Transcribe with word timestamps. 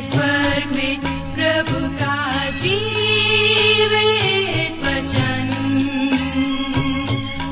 स्वर्ग 0.00 0.76
में 0.76 1.00
प्रभु 1.34 1.88
का 1.96 2.46
वचन। 4.90 5.46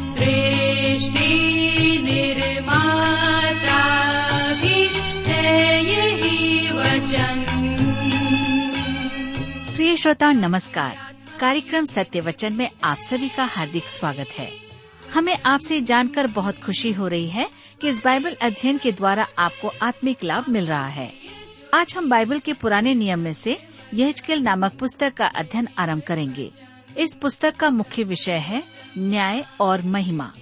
सृष्टि 0.02 1.28
निर्माता 2.04 2.94
भी 4.54 4.88
है 5.32 5.84
यही 5.84 6.72
वचन। 6.72 7.44
प्रिय 9.76 9.96
श्रोता 9.96 10.32
नमस्कार। 10.32 11.14
कार्यक्रम 11.40 11.84
सत्य 11.84 12.20
वचन 12.20 12.52
में 12.52 12.70
आप 12.84 12.98
सभी 12.98 13.28
का 13.28 13.44
हार्दिक 13.44 13.88
स्वागत 13.88 14.28
है। 14.38 14.52
हमें 15.14 15.38
आपसे 15.46 15.80
जानकर 15.80 16.26
बहुत 16.26 16.58
खुशी 16.58 16.92
हो 16.92 17.08
रही 17.08 17.28
है 17.28 17.48
कि 17.80 17.88
इस 17.88 18.04
बाइबल 18.04 18.36
अध्ययन 18.42 18.78
के 18.78 18.92
द्वारा 18.92 19.26
आपको 19.38 19.72
आत्मिक 19.82 20.24
लाभ 20.24 20.44
मिल 20.48 20.66
रहा 20.66 20.88
है। 20.88 21.17
आज 21.74 21.94
हम 21.96 22.10
बाइबल 22.10 22.38
के 22.38 22.52
पुराने 22.52 22.94
नियम 22.94 23.18
में 23.18 23.32
से 23.32 23.58
यहजकेल 23.94 24.40
नामक 24.40 24.72
पुस्तक 24.72 25.14
का 25.14 25.26
अध्ययन 25.26 25.68
आरंभ 25.78 26.02
करेंगे। 26.02 26.50
इस 26.98 27.18
पुस्तक 27.22 27.56
का 27.56 27.70
मुख्य 27.70 28.04
विषय 28.04 28.32
है 28.32 28.62
न्याय 28.98 29.44
और 29.60 29.82
महिमा। 29.82 30.32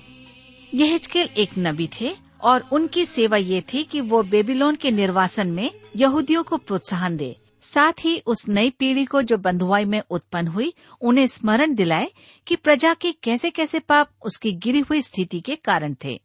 यहजकेल 0.75 1.29
एक 1.37 1.51
नबी 1.59 1.89
थे 2.01 2.15
और 2.41 2.69
उनकी 2.73 3.05
सेवा 3.05 3.37
ये 3.37 3.61
थी 3.61 3.83
कि 3.83 4.01
वो 4.01 4.23
बेबीलोन 4.23 4.75
के 4.75 4.91
निर्वासन 4.91 5.49
में 5.49 5.71
यहूदियों 5.97 6.43
को 6.43 6.57
प्रोत्साहन 6.57 7.17
दे। 7.17 7.37
साथ 7.61 7.93
ही 8.01 8.23
उस 8.27 8.49
नई 8.49 8.71
पीढ़ी 8.71 9.05
को 9.05 9.23
जो 9.23 9.37
बंधुआई 9.37 9.85
में 9.85 10.03
उत्पन्न 10.11 10.49
हुई, 10.49 10.75
उन्हें 11.01 11.27
स्मरण 11.27 11.75
दिलाए 11.75 12.11
कि 12.47 12.57
प्रजा 12.57 12.95
के 12.95 13.13
कैसे 13.13 13.51
कैसे 13.51 13.79
पाप 13.79 14.09
उसकी 14.23 14.53
गिरी 14.53 14.81
हुई 14.81 15.03
स्थिति 15.03 15.41
के 15.41 15.57
कारण 15.57 15.95
थे। 16.05 16.21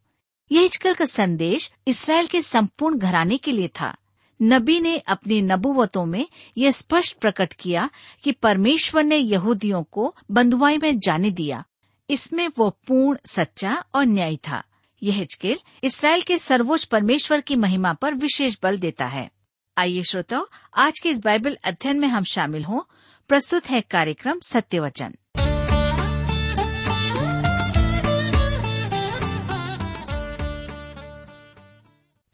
यह 0.52 0.68
का 0.86 1.04
संदेश 1.04 1.72
इसराइल 1.86 2.26
के 2.26 2.42
संपूर्ण 2.42 2.98
घराने 2.98 3.36
के 3.36 3.52
लिए 3.52 3.68
था। 3.68 3.96
नबी 4.42 4.80
ने 4.80 4.98
अपनी 4.98 5.42
नबुवतों 5.42 6.06
में 6.06 6.26
यह 6.58 6.70
स्पष्ट 6.70 7.16
प्रकट 7.16 7.52
किया 7.52 7.90
कि 8.22 8.32
परमेश्वर 8.32 9.04
ने 9.04 9.16
यहूदियों 9.16 9.82
को 9.82 10.16
बंधुआई 10.30 10.78
में 10.78 10.98
जाने 10.98 11.30
दिया। 11.30 11.64
इसमें 12.10 12.48
वो 12.58 12.70
पूर्ण, 12.70 13.18
सच्चा 13.26 13.84
और 13.94 14.04
न्याय 14.04 14.36
था। 14.36 14.64
यह 15.02 15.14
हिचकेल 15.14 15.58
इसराइल 15.84 16.22
के 16.22 16.38
सर्वोच्च 16.38 16.84
परमेश्वर 16.84 17.40
की 17.40 17.56
महिमा 17.56 17.92
पर 17.92 18.14
विशेष 18.14 18.56
बल 18.62 18.78
देता 18.78 19.06
है। 19.06 19.30
आइए 19.78 20.02
श्रोताओ, 20.02 20.48
आज 20.76 20.98
के 20.98 21.08
इस 21.08 21.18
बाइबल 21.18 21.58
अध्ययन 21.64 22.00
में 22.00 22.08
हम 22.08 22.24
शामिल 22.24 22.64
हों। 22.64 22.80
प्रस्तुत 23.28 23.70
है 23.70 23.80
कार्यक्रम 23.80 24.40
सत्य 24.40 24.78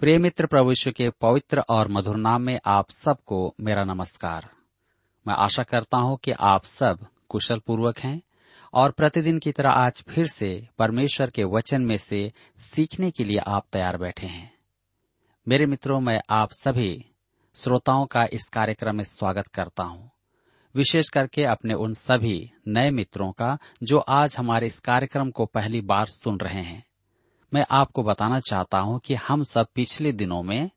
प्रिय 0.00 0.18
मित्र 0.18 0.46
प्रभु 0.46 0.70
यीशु 0.70 0.92
के 0.92 1.10
पवित्र 1.10 1.60
और 1.60 1.88
मधुर 1.88 2.16
नाम 2.16 2.42
में 2.42 2.60
आप 2.66 2.91
सबको 2.91 3.54
मेरा 3.60 3.84
नमस्कार। 3.84 4.50
मैं 5.28 5.34
आशा 5.34 5.62
करता 5.62 5.98
हूँ 5.98 6.18
कि 6.24 6.30
आप 6.30 6.64
सब 6.64 7.06
कुशल 7.28 7.58
पूर्वक 7.58 7.98
हैं 7.98 8.22
और 8.72 8.91
प्रतिदिन 8.91 9.38
की 9.38 9.52
तरह 9.52 9.70
आज 9.70 10.04
फिर 10.08 10.26
से 10.26 10.69
परमेश्वर 10.78 11.30
के 11.30 11.44
वचन 11.44 11.82
में 11.82 11.96
से 11.96 12.32
सीखने 12.58 13.10
के 13.10 13.24
लिए 13.24 13.38
आप 13.38 13.66
तैयार 13.72 13.96
बैठे 13.96 14.26
हैं। 14.26 14.54
मेरे 15.48 15.66
मित्रों, 15.66 16.00
मैं 16.00 16.22
आप 16.30 16.52
सभी 16.52 17.04
श्रोताओं 17.54 18.06
का 18.06 18.24
इस 18.32 18.48
कार्यक्रम 18.48 18.96
में 18.96 19.04
स्वागत 19.04 19.46
करता 19.46 19.82
हूँ। 19.82 20.10
विशेष 20.74 21.08
करके 21.08 21.44
अपने 21.44 21.74
उन 21.74 21.94
सभी 21.94 22.50
नए 22.69 22.91
मित्रों 22.91 23.32
का 23.32 23.58
जो 23.82 23.98
आज 23.98 24.36
हमारे 24.38 24.66
इस 24.66 24.78
कार्यक्रम 24.78 25.30
को 25.30 25.46
पहली 25.46 25.80
बार 25.80 26.06
सुन 26.06 26.38
रहे 26.38 26.62
हैं। 26.62 26.88
मैं 27.54 27.66
आपको 27.70 28.02
बताना 28.02 28.41
चाहता 28.41 28.78
हूँ 28.78 29.00
कि 29.00 29.14
हम 29.14 29.44
सब 29.44 29.66
पिछले 29.74 30.12
दिनों 30.12 30.42
में 30.42 30.70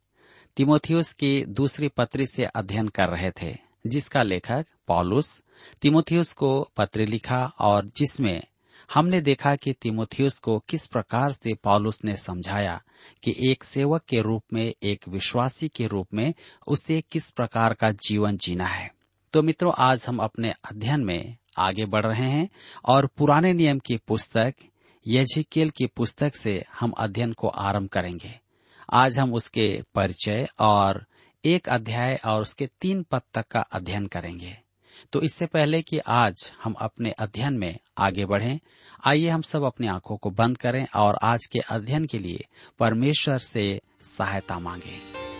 तिमोथियस 0.57 1.13
की 1.13 1.45
दूसरी 1.45 1.87
पत्री 1.87 2.27
से 2.27 2.43
अध्ययन 2.43 2.87
कर 2.87 3.09
रहे 3.09 3.31
थे, 3.31 3.57
जिसका 3.87 4.21
लेखक 4.21 4.65
पॉलुस 4.87 5.43
तिमोथियस 5.81 6.33
को 6.33 6.69
पत्र 6.77 7.05
लिखा 7.05 7.45
और 7.59 7.91
जिसमें 7.97 8.43
हमने 8.93 9.21
देखा 9.21 9.55
कि 9.55 9.73
तिमोथियस 9.73 10.37
को 10.37 10.59
किस 10.59 10.87
प्रकार 10.87 11.31
से 11.31 11.53
पॉलुस 11.53 12.01
ने 12.05 12.15
समझाया 12.17 12.81
कि 13.23 13.35
एक 13.39 13.63
सेवक 13.63 14.01
के 14.09 14.21
रूप 14.21 14.43
में, 14.53 14.73
एक 14.83 15.07
विश्वासी 15.07 15.69
के 15.69 15.87
रूप 15.87 16.07
में 16.13 16.33
उसे 16.67 17.01
किस 17.01 17.31
प्रकार 17.31 17.73
का 17.73 17.91
जीवन 17.91 18.37
जीना 18.37 18.65
है। 18.65 18.91
तो 19.33 19.43
मित्रों, 19.43 19.73
आज 19.79 20.05
हम 20.07 20.17
अपने 20.17 20.51
अध्ययन 20.51 21.03
में 21.03 21.37
आगे 21.57 21.85
बढ़ 21.85 22.05
रहे 22.05 22.29
हैं 22.29 22.49
और 22.85 23.05
पुराने 23.05 23.53
नियम 23.53 23.79
की 23.79 23.97
पुस्तक 23.97 24.53
यजिकेल 25.07 25.69
की 25.69 25.85
पुस्तक 25.85 26.35
से 26.35 26.65
हम 26.79 26.91
अध्ययन 26.91 27.33
को 27.33 27.47
आरंभ 27.47 27.89
करेंगे। 27.89 28.39
आज 28.93 29.19
हम 29.19 29.33
उसके 29.33 29.83
परिचय 29.95 30.47
और 30.59 31.05
एक 31.45 31.69
अध्याय 31.69 32.19
और 32.25 32.41
उसके 32.41 32.69
तीन 32.81 33.03
पद 33.03 33.21
तक 33.33 33.47
का 33.47 33.59
अध्ययन 33.59 34.07
करेंगे। 34.07 34.57
तो 35.13 35.21
इससे 35.21 35.45
पहले 35.45 35.81
कि 35.81 35.97
आज 35.97 36.51
हम 36.63 36.73
अपने 36.73 37.11
अध्ययन 37.11 37.53
में 37.53 37.77
आगे 37.97 38.25
बढ़ें, 38.25 38.59
आइए 39.07 39.29
हम 39.29 39.41
सब 39.41 39.63
अपनी 39.63 39.87
आँखों 39.87 40.17
को 40.17 40.29
बंद 40.29 40.57
करें 40.57 40.87
और 40.95 41.19
आज 41.23 41.45
के 41.45 41.59
अध्ययन 41.59 42.05
के 42.05 42.19
लिए 42.19 42.45
परमेश्वर 42.79 43.39
से 43.39 43.81
सहायता 44.01 44.59
मांगे। 44.59 45.30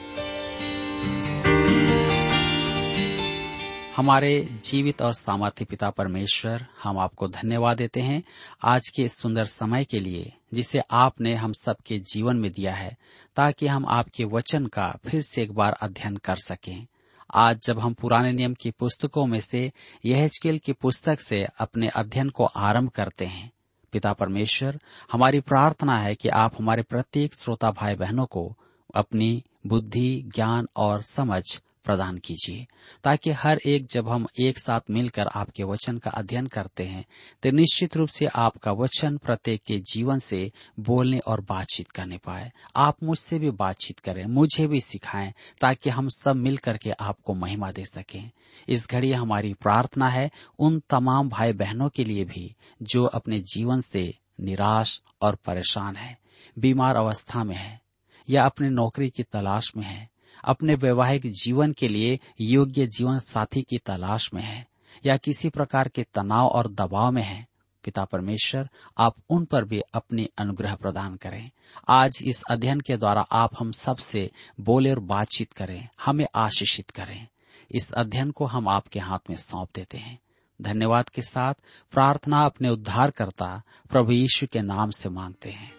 हमारे 4.02 4.60
जीवित 4.64 5.02
और 5.02 5.14
सामर्थ्य 5.14 5.66
पिता 5.66 5.90
परमेश्वर 5.90 6.66
हम 6.84 7.00
आपको 7.00 7.28
धन्यवाद 7.28 7.78
देते 7.78 8.02
हैं 8.02 8.24
आज 8.64 8.90
के 8.90 9.04
इस 9.04 9.18
सुंदर 9.18 9.46
समय 9.46 9.86
के 9.86 10.00
लिए, 10.00 10.34
जिसे 10.54 10.82
आपने 10.92 11.34
हम 11.34 11.54
सबके 11.54 12.00
जीवन 12.00 12.38
में 12.38 12.52
दिया 12.52 12.74
है, 12.74 12.98
ताकि 13.36 13.68
हम 13.68 13.86
आपके 13.86 14.24
वचन 14.24 14.66
का 14.66 14.98
फिर 15.08 15.22
से 15.22 15.42
एक 15.42 15.52
बार 15.52 15.74
अध्ययन 15.74 16.18
कर 16.18 16.36
सकें। 16.36 16.88
आज 17.34 17.60
जब 17.68 17.80
हम 17.80 17.94
पुराने 17.94 18.32
नियम 18.32 18.54
की 18.54 18.72
पुस्तकों 18.72 19.26
में 19.26 19.42
से 19.42 19.72
यहजकेल 20.06 20.58
की 20.58 20.74
पुस्तक 20.74 21.20
से 21.20 21.48
अपने 21.60 21.88
अध्ययन 21.88 22.30
को 22.30 22.46
आरंभ 22.46 22.90
करते 22.90 23.26
हैं, 23.26 23.52
पिता 23.92 24.14
परमेश्वर, 24.14 24.80
हमारी 25.12 25.40
प्रार्थना 25.40 25.98
है 25.98 26.16
कि 26.16 26.30
आप 26.30 26.56
हमारे 26.60 26.84
प्रत्येक 26.84 27.36
श्रोता 27.36 27.72
भाई 27.72 27.96
बहनों 27.96 28.26
को 28.26 28.58
अपनी 28.96 29.44
बुद्धि, 29.68 30.32
ज्ञान 30.36 30.68
और 30.76 31.02
समझ 31.02 31.44
प्रदान 31.84 32.18
कीजिए, 32.18 32.66
ताकि 33.04 33.32
हर 33.32 33.60
एक 33.66 33.88
जब 33.92 34.10
हम 34.10 34.28
एक 34.40 34.60
साथ 34.60 34.82
मिलकर 34.90 35.28
आपके 35.28 35.64
वचन 35.64 35.98
का 35.98 36.12
अध्ययन 36.12 36.48
करते 36.48 36.84
हैं 36.84 37.06
तो 37.44 37.52
निश्चित 37.52 37.98
रूप 37.98 38.10
से 38.10 38.26
आपका 38.26 38.72
वचन 38.72 39.18
प्रत्येक 39.18 39.64
के 39.64 39.80
जीवन 39.80 40.20
से 40.20 40.52
बोलने 40.80 41.20
और 41.20 41.42
बातचीत 41.42 41.92
करने 41.92 42.18
पाए। 42.18 42.52
आप 42.76 43.04
मुझसे 43.04 43.40
भी 43.40 43.52
बातचीत 43.52 44.00
करें, 44.00 44.26
मुझे 44.26 44.68
भी 44.68 44.82
सिखाएँ, 44.82 45.34
ताकि 45.62 45.90
हम 45.90 46.10
सब 46.10 46.36
मिल 46.36 46.58
करके 46.58 46.92
आपको 46.92 47.34
महिमा 47.34 47.72
दे 47.72 47.86
सकें। 47.86 48.32
इस 48.68 48.88
घड़ी 48.90 49.12
हमारी 49.12 49.54
प्रार्थना 49.54 50.10
है, 50.10 50.30
उन 50.60 50.82
तमाम 50.90 51.30
भाई 51.30 51.54
बहनों 51.54 51.90
के 51.90 52.04
लिए 52.04 52.26
भी, 52.26 52.56
जो 52.82 53.06
अपने 53.06 53.40
जीवन 53.40 53.82
से 53.82 54.14
निराश 54.40 55.02
और 55.22 55.36
परेशान 55.36 55.96
है, 55.96 56.18
बीमार 56.60 56.96
अवस्था 56.96 57.44
में 57.44 57.56
है, 57.56 57.82
या 58.30 58.46
अपने 58.46 58.70
नौकरी 58.70 59.10
की 59.10 59.24
तलाश 59.24 59.72
में 59.78 59.84
है 59.84 60.11
अपने 60.44 60.76
वैवाहिक 60.76 61.32
जीवन 61.32 61.72
के 61.72 61.88
लिए 61.88 62.20
योग्य 62.42 62.88
जीवन 62.88 63.20
साथी 63.20 63.62
की 63.62 63.78
तलाश 63.78 64.34
में 64.34 64.42
है, 64.42 64.68
या 65.06 65.18
किसी 65.18 65.50
प्रकार 65.50 65.88
के 65.88 66.04
तनाव 66.04 66.48
और 66.48 66.68
दबाव 66.68 67.12
में 67.12 67.24
है। 67.24 67.48
पिता 67.84 68.06
परमेश्वर, 68.06 68.70
आप 69.00 69.16
उन 69.30 69.46
पर 69.46 69.66
भी 69.66 69.82
अपनी 69.94 70.30
अनुग्रह 70.38 70.76
प्रदान 70.76 71.16
करें। 71.16 71.52
आज 71.90 72.20
इस 72.24 72.44
अध्ययन 72.50 72.80
के 72.80 72.98
द्वारा 72.98 73.22
आप 73.22 73.52
हम 73.60 73.72
सबसे 73.72 74.32
बोले 74.60 74.92
और 74.92 75.00
बातचीत 75.00 75.54
करें, 75.54 75.88
हमें 76.06 76.28
आशीषित 76.36 76.90
करें। 76.90 77.28
इस 77.72 77.92
अध्ययन 77.92 78.32
को 78.32 78.46
हम 78.46 78.68
आपके 78.68 79.00
हाथ 79.00 79.20
में 79.30 79.38
सौंप 79.38 79.70
देते 79.76 79.98
हैं। 79.98 80.20
धन्यवाद 80.62 81.10
के 81.10 81.22
साथ 81.22 81.54
प्रार्थना 81.92 82.46
अपने 82.46 82.70
उद्धारकर्ता 82.70 83.62
प्रभु 83.90 84.12
यीशु 84.12 84.48
के 84.48 84.62
नाम 84.62 84.90
से 84.90 85.10
मांगते 85.10 85.50
हैं। 85.50 85.72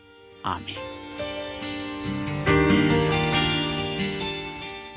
आमीन। 0.46 1.21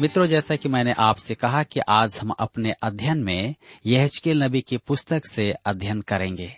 मित्रों, 0.01 0.25
जैसा 0.25 0.55
कि 0.55 0.69
मैंने 0.69 0.91
आपसे 0.91 1.35
कहा 1.35 1.63
कि 1.63 1.79
आज 1.79 2.19
हम 2.21 2.29
अपने 2.29 2.71
अध्ययन 2.71 3.23
में 3.23 3.55
यहजकेल 3.85 4.43
नबी 4.43 4.61
की 4.61 4.77
पुस्तक 4.77 5.21
से 5.25 5.51
अध्ययन 5.65 6.01
करेंगे। 6.01 6.57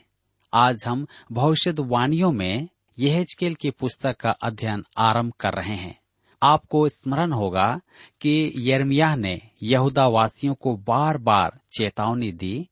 आज 0.54 0.84
हम 0.88 1.08
भविष्यवाणियों 1.32 2.32
में 2.32 2.68
यहजकेल 3.00 3.56
की 3.56 3.70
पुस्तक 3.70 4.18
का 4.18 4.32
अध्ययन 4.32 4.86
आरंभ 4.98 5.34
कर 5.40 5.54
रहे 5.54 5.76
हैं। 5.76 6.00
आपको 6.44 6.90
स्मरण 6.90 7.32
होगा 7.32 7.82
कि 8.22 8.54
यर्मिया 8.58 9.16
ने 9.16 9.42
यहूदा 9.64 10.08
वासियों 10.08 10.54
को 10.54 10.76
बार 10.78 11.18
बार 11.18 11.60
चेतावनी 11.78 12.32
दी 12.32 12.68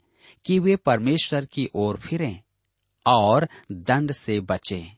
कि 0.45 0.60
वे 0.60 0.75
परमेश्वर 0.75 1.45
की 1.45 1.69
ओर 1.75 1.98
फिरें 1.98 2.39
और 3.07 3.48
दंड 3.72 4.12
से 4.12 4.39
बचें। 4.39 4.98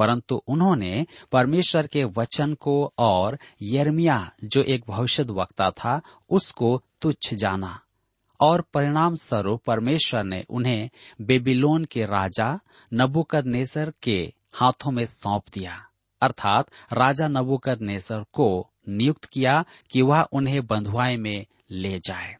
परंतु 0.00 0.42
उन्होंने 0.48 1.06
परमेश्वर 1.32 1.86
के 1.86 2.04
वचन 2.04 2.54
को 2.54 2.92
और 2.98 3.38
यर्मिया 3.62 4.32
जो 4.44 4.62
एक 4.62 4.84
भविष्य 4.88 5.22
वक्ता 5.22 5.70
था, 5.70 6.00
उसको 6.30 6.82
तुच्छ 7.00 7.34
जाना। 7.34 7.80
और 8.40 8.64
परिणाम 8.74 9.14
स्वरूप 9.14 9.62
परमेश्वर 9.66 10.24
ने 10.24 10.44
उन्हें 10.50 10.90
बेबीलोन 11.20 11.84
के 11.84 12.04
राजा 12.04 12.60
नबुकद 12.94 13.44
के 14.02 14.32
हाथों 14.52 14.90
में 14.90 15.06
सौंप 15.06 15.42
दिया। 15.54 15.86
अर्थात 16.22 16.70
राजा 16.92 17.28
नबुकद 17.28 17.78
नेसर 17.80 18.24
को 18.32 18.70
नियुक्त 18.88 19.24
किया 19.24 19.64
कि 19.90 20.02
वह 20.02 20.22
उन्हें 20.22 20.66
बंधुआई 20.66 21.16
में 21.16 21.46
ले 21.70 21.98
जाए। 21.98 22.36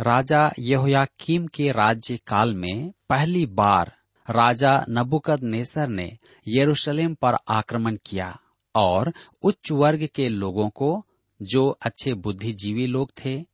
राजा 0.00 0.52
यहोयाकीम 0.58 1.46
के 1.46 1.72
राज्य 1.72 2.16
काल 2.16 2.54
में 2.54 2.92
पहली 3.08 3.46
बार 3.46 3.96
राजा 4.30 4.84
नबुकद 4.90 5.40
नेसर 5.42 5.88
ने 5.88 6.18
यरूशलेम 6.48 7.14
पर 7.14 7.34
आक्रमण 7.48 7.98
किया 8.06 8.40
और 8.74 9.12
उच्च 9.42 9.72
वर्ग 9.72 10.08
के 10.14 10.28
लोगों 10.28 10.68
को, 10.68 11.06
जो 11.42 11.68
अच्छे 11.68 12.14
बुद्धिजीवी 12.14 12.86
लोग 12.86 13.12
थे, 13.24 13.44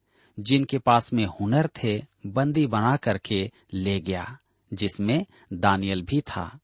जिनके 0.41 0.79
पास 0.79 1.13
में 1.13 1.27
हुनर 1.27 1.67
थे, 1.67 2.03
बंदी 2.27 2.67
बना 2.67 2.97
करके 2.97 3.51
ले 3.75 4.01
गया, 4.01 4.39
जिसमें 4.73 5.27
दानियल 5.53 6.03
भी 6.03 6.21
था। 6.21 6.59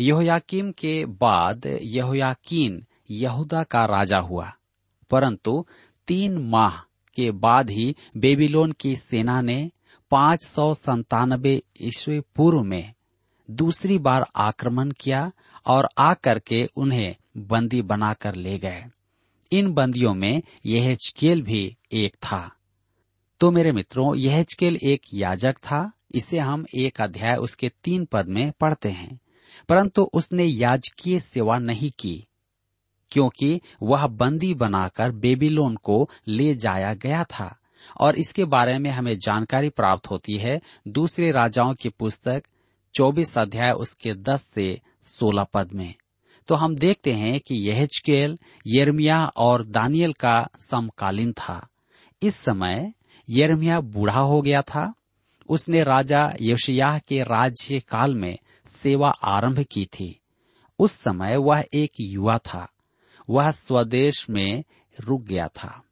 यहोयाकीम 0.00 0.72
के 0.72 1.04
बाद 1.04 1.66
यहोयाकीन 1.82 2.84
यहूदा 3.10 3.62
का 3.62 3.84
राजा 3.84 4.18
हुआ, 4.18 4.52
परंतु 5.10 5.66
तीन 6.06 6.38
माह 6.38 6.76
के 7.14 7.30
बाद 7.30 7.70
ही 7.70 7.96
बेबीलोन 8.16 8.72
की 8.72 8.96
सेना 8.96 9.40
ने 9.40 9.70
पाँच 10.10 10.44
सौ 10.44 10.74
संतानबे 10.74 11.62
ईस्वी 11.80 12.20
पूर्व 12.20 12.62
में 12.62 12.93
दूसरी 13.50 13.98
बार 13.98 14.26
आक्रमण 14.36 14.90
किया 14.90 15.32
और 15.66 15.88
आकर 15.98 16.38
के 16.38 16.68
उन्हें 16.76 17.16
बंदी 17.36 17.82
बनाकर 17.82 18.34
ले 18.34 18.58
गए। 18.58 18.84
इन 19.52 19.72
बंदियों 19.72 20.14
में 20.14 20.42
यह 20.66 20.96
भी 21.24 21.76
एक 21.92 22.14
था। 22.14 22.56
तो 23.40 23.50
मेरे 23.50 23.72
मित्रों 23.72 24.16
यह 24.16 24.46
एक 24.62 25.00
याजक 25.14 25.56
था। 25.56 25.92
इसे 26.14 26.38
हम 26.38 26.66
एक 26.76 27.00
अध्याय 27.00 27.36
उसके 27.36 27.72
तीन 27.84 28.04
पद 28.04 28.26
में 28.28 28.52
पढ़ते 28.60 28.88
हैं। 28.88 29.20
परंतु 29.68 30.02
उसने 30.02 30.44
याजकीय 30.44 31.20
सेवा 31.20 31.58
नहीं 31.58 31.90
की, 31.98 32.26
क्योंकि 33.10 33.60
वह 33.82 34.06
बंदी 34.06 34.54
बनाकर 34.54 35.10
बेबीलोन 35.10 35.76
को 35.76 36.08
ले 36.28 36.54
जाया 36.54 36.94
गया 36.94 37.24
था। 37.24 37.58
और 38.00 38.16
इसके 38.16 38.44
बारे 38.44 38.78
में 38.78 38.90
हमें 38.90 39.18
जानकारी 39.18 39.68
प्राप्त 39.68 40.10
होती 40.10 40.36
है 40.36 40.60
दूसरे 40.88 41.32
राजाओं 41.32 41.74
की 41.74 41.88
पुस्तक 41.88 42.42
24 42.94 43.38
अध्याय 43.38 43.72
उसके 43.72 44.14
10 44.14 44.42
से 44.42 44.80
16 45.04 45.44
पद 45.44 45.72
में। 45.72 45.94
तो 46.46 46.54
हम 46.54 46.76
देखते 46.76 47.12
हैं 47.12 47.40
कि 47.40 47.54
यह 47.54 47.88
यर्मिया 48.66 49.26
और 49.26 49.66
दानियल 49.66 50.12
का 50.12 50.48
समकालीन 50.58 51.32
था। 51.32 51.68
इस 52.22 52.36
समय 52.36 52.92
यर्मिया 53.30 53.80
बूढ़ा 53.80 54.20
हो 54.20 54.42
गया 54.42 54.62
था। 54.62 54.94
उसने 55.48 55.82
राजा 55.82 56.34
यशियाह 56.40 56.98
के 56.98 57.22
राज्य 57.22 57.80
काल 57.80 58.14
में 58.14 58.38
सेवा 58.68 59.08
आरंभ 59.08 59.60
की 59.60 59.86
थी। 59.86 60.20
उस 60.78 60.92
समय 60.92 61.36
वह 61.36 61.64
एक 61.74 61.92
युवा 62.00 62.38
था। 62.38 62.68
वह 63.30 63.50
स्वदेश 63.50 64.26
में 64.30 64.64
रुक 65.00 65.22
गया 65.22 65.48
था। 65.48 65.82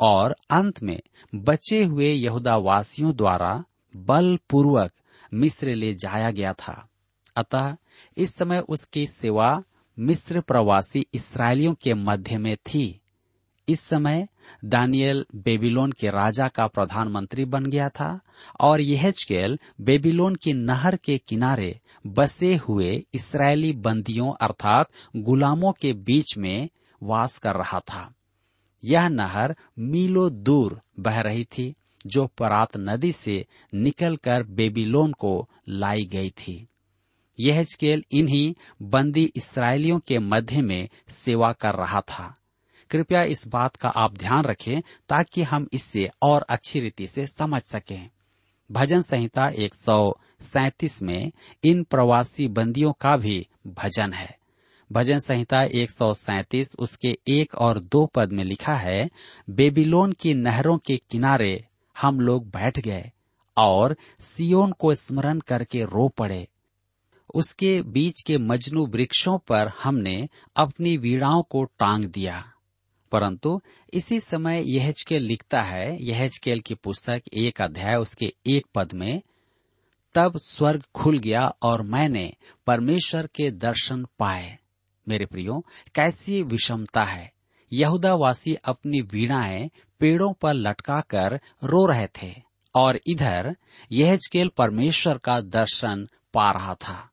और 0.00 0.36
अंत 0.50 0.82
में 0.82 1.00
बचे 1.34 1.84
हुए 1.84 2.12
यहूदा 2.12 2.56
वासियों 2.56 3.16
द्वारा 3.16 3.64
बलपूर्वक 3.96 4.92
मिस्र 5.36 5.74
ले 5.74 5.94
जाया 5.94 6.30
गया 6.30 6.52
था। 6.52 6.88
अतः 7.36 7.76
इस 8.16 8.34
समय 8.34 8.58
उसकी 8.58 9.06
सेवा 9.06 9.62
मिस्र 9.98 10.40
प्रवासी 10.40 11.06
इसराइलियों 11.14 11.74
के 11.74 11.94
मध्य 11.94 12.38
में 12.38 12.56
थी। 12.56 13.00
इस 13.68 13.80
समय 13.80 14.28
दानियल 14.64 15.26
बेबीलोन 15.34 15.92
के 15.92 16.10
राजा 16.10 16.48
का 16.48 16.66
प्रधानमंत्री 16.66 17.44
बन 17.44 17.66
गया 17.66 17.88
था 17.88 18.20
और 18.60 18.80
यह 18.80 19.12
बेबीलोन 19.80 20.34
की 20.34 20.52
नहर 20.52 20.96
के 20.96 21.18
किनारे 21.18 21.80
बसे 22.06 22.54
हुए 22.54 23.04
इसराइली 23.14 23.72
बंदियों 23.72 24.32
अर्थात 24.40 24.90
गुलामों 25.16 25.72
के 25.72 25.92
बीच 25.92 26.38
में 26.38 26.68
वास 27.02 27.38
कर 27.38 27.54
रहा 27.54 27.80
था। 27.80 28.14
यह 28.84 29.08
नहर 29.08 29.56
मीलों 29.78 30.42
दूर 30.42 30.80
बह 30.98 31.20
रही 31.20 31.44
थी। 31.44 31.74
जो 32.06 32.26
परात 32.26 32.76
नदी 32.76 33.12
से 33.12 33.46
निकलकर 33.74 34.42
बेबीलोन 34.42 35.12
को 35.12 35.48
लाई 35.68 36.04
गई 36.04 36.30
थी। 36.30 36.68
यह 37.40 37.64
इन्हीं 38.12 38.54
बंदी 38.82 39.32
इसराइलियों 39.36 39.98
के 39.98 40.18
मध्य 40.18 40.62
में 40.62 40.88
सेवा 41.10 41.52
कर 41.52 41.74
रहा 41.74 42.00
था। 42.00 42.36
कृपया 42.90 43.22
इस 43.22 43.48
बात 43.48 43.76
का 43.76 43.88
आप 43.88 44.16
ध्यान 44.16 44.44
रखें 44.44 44.80
ताकि 45.08 45.42
हम 45.42 45.68
इससे 45.72 46.10
और 46.22 46.42
अच्छी 46.42 46.80
रीति 46.80 47.06
से 47.06 47.26
समझ 47.26 47.62
सकें। 47.62 48.10
भजन 48.72 49.02
संहिता 49.02 49.48
एक 49.48 49.74
में 51.02 51.32
इन 51.64 51.84
प्रवासी 51.84 52.48
बंदियों 52.48 52.92
का 52.92 53.16
भी 53.16 53.46
भजन 53.66 54.12
है। 54.12 54.38
भजन 54.92 55.18
संहिता 55.18 55.62
एक 55.62 55.90
उसके 56.78 57.18
एक 57.28 57.54
और 57.54 57.80
दो 57.80 58.06
पद 58.06 58.32
में 58.32 58.44
लिखा 58.44 58.74
है, 58.74 59.10
बेबीलोन 59.50 60.12
की 60.12 60.34
नहरों 60.34 60.78
के 60.78 60.96
किनारे 60.96 61.64
हम 62.00 62.20
लोग 62.20 62.46
बैठ 62.46 62.78
गए 62.78 63.12
और 63.56 63.96
सियोन 64.20 64.72
को 64.72 64.94
स्मरण 64.94 65.40
करके 65.40 65.84
रो 65.84 66.08
पड़े। 66.08 66.48
उसके 67.34 67.82
बीच 67.82 68.22
के 68.26 68.38
मजनू 68.38 68.86
वृक्षों 68.86 69.38
पर 69.38 69.68
हमने 69.68 70.28
अपनी 70.56 70.96
वीणाओं 70.96 71.42
को 71.42 71.64
टांग 71.64 72.04
दिया। 72.04 72.52
परंतु 73.12 73.60
इसी 73.94 74.20
समय 74.20 74.76
यहजकेल 74.76 75.22
लिखता 75.22 75.60
है, 75.60 76.04
यहजकेल 76.04 76.60
की 76.60 76.74
पुस्तक 76.74 77.22
एक 77.32 77.62
अध्याय 77.62 77.96
उसके 77.96 78.34
एक 78.46 78.66
पद 78.74 78.92
में, 78.92 79.22
तब 80.14 80.38
स्वर्ग 80.38 80.82
खुल 80.94 81.18
गया 81.18 81.48
और 81.62 81.82
मैंने 81.82 82.34
परमेश्वर 82.66 83.26
के 83.26 83.50
दर्शन 83.50 84.06
पाए। 84.18 84.58
मेरे 85.08 85.26
प्रियो, 85.26 85.64
कैसी 85.94 86.42
विषमता 86.42 87.04
है। 87.04 87.32
यहूदावासी 87.72 88.54
अपनी 88.54 89.00
वीणाएँ 89.00 89.70
पेड़ों 90.00 90.32
पर 90.32 90.54
लटकाकर 90.54 91.40
रो 91.64 91.86
रहे 91.86 92.06
थे 92.06 92.34
और 92.74 93.00
इधर 93.06 93.56
यहजकेल 93.92 94.48
परमेश्वर 94.48 95.18
का 95.18 95.40
दर्शन 95.40 96.08
पा 96.34 96.50
रहा 96.50 96.74
था। 96.74 97.10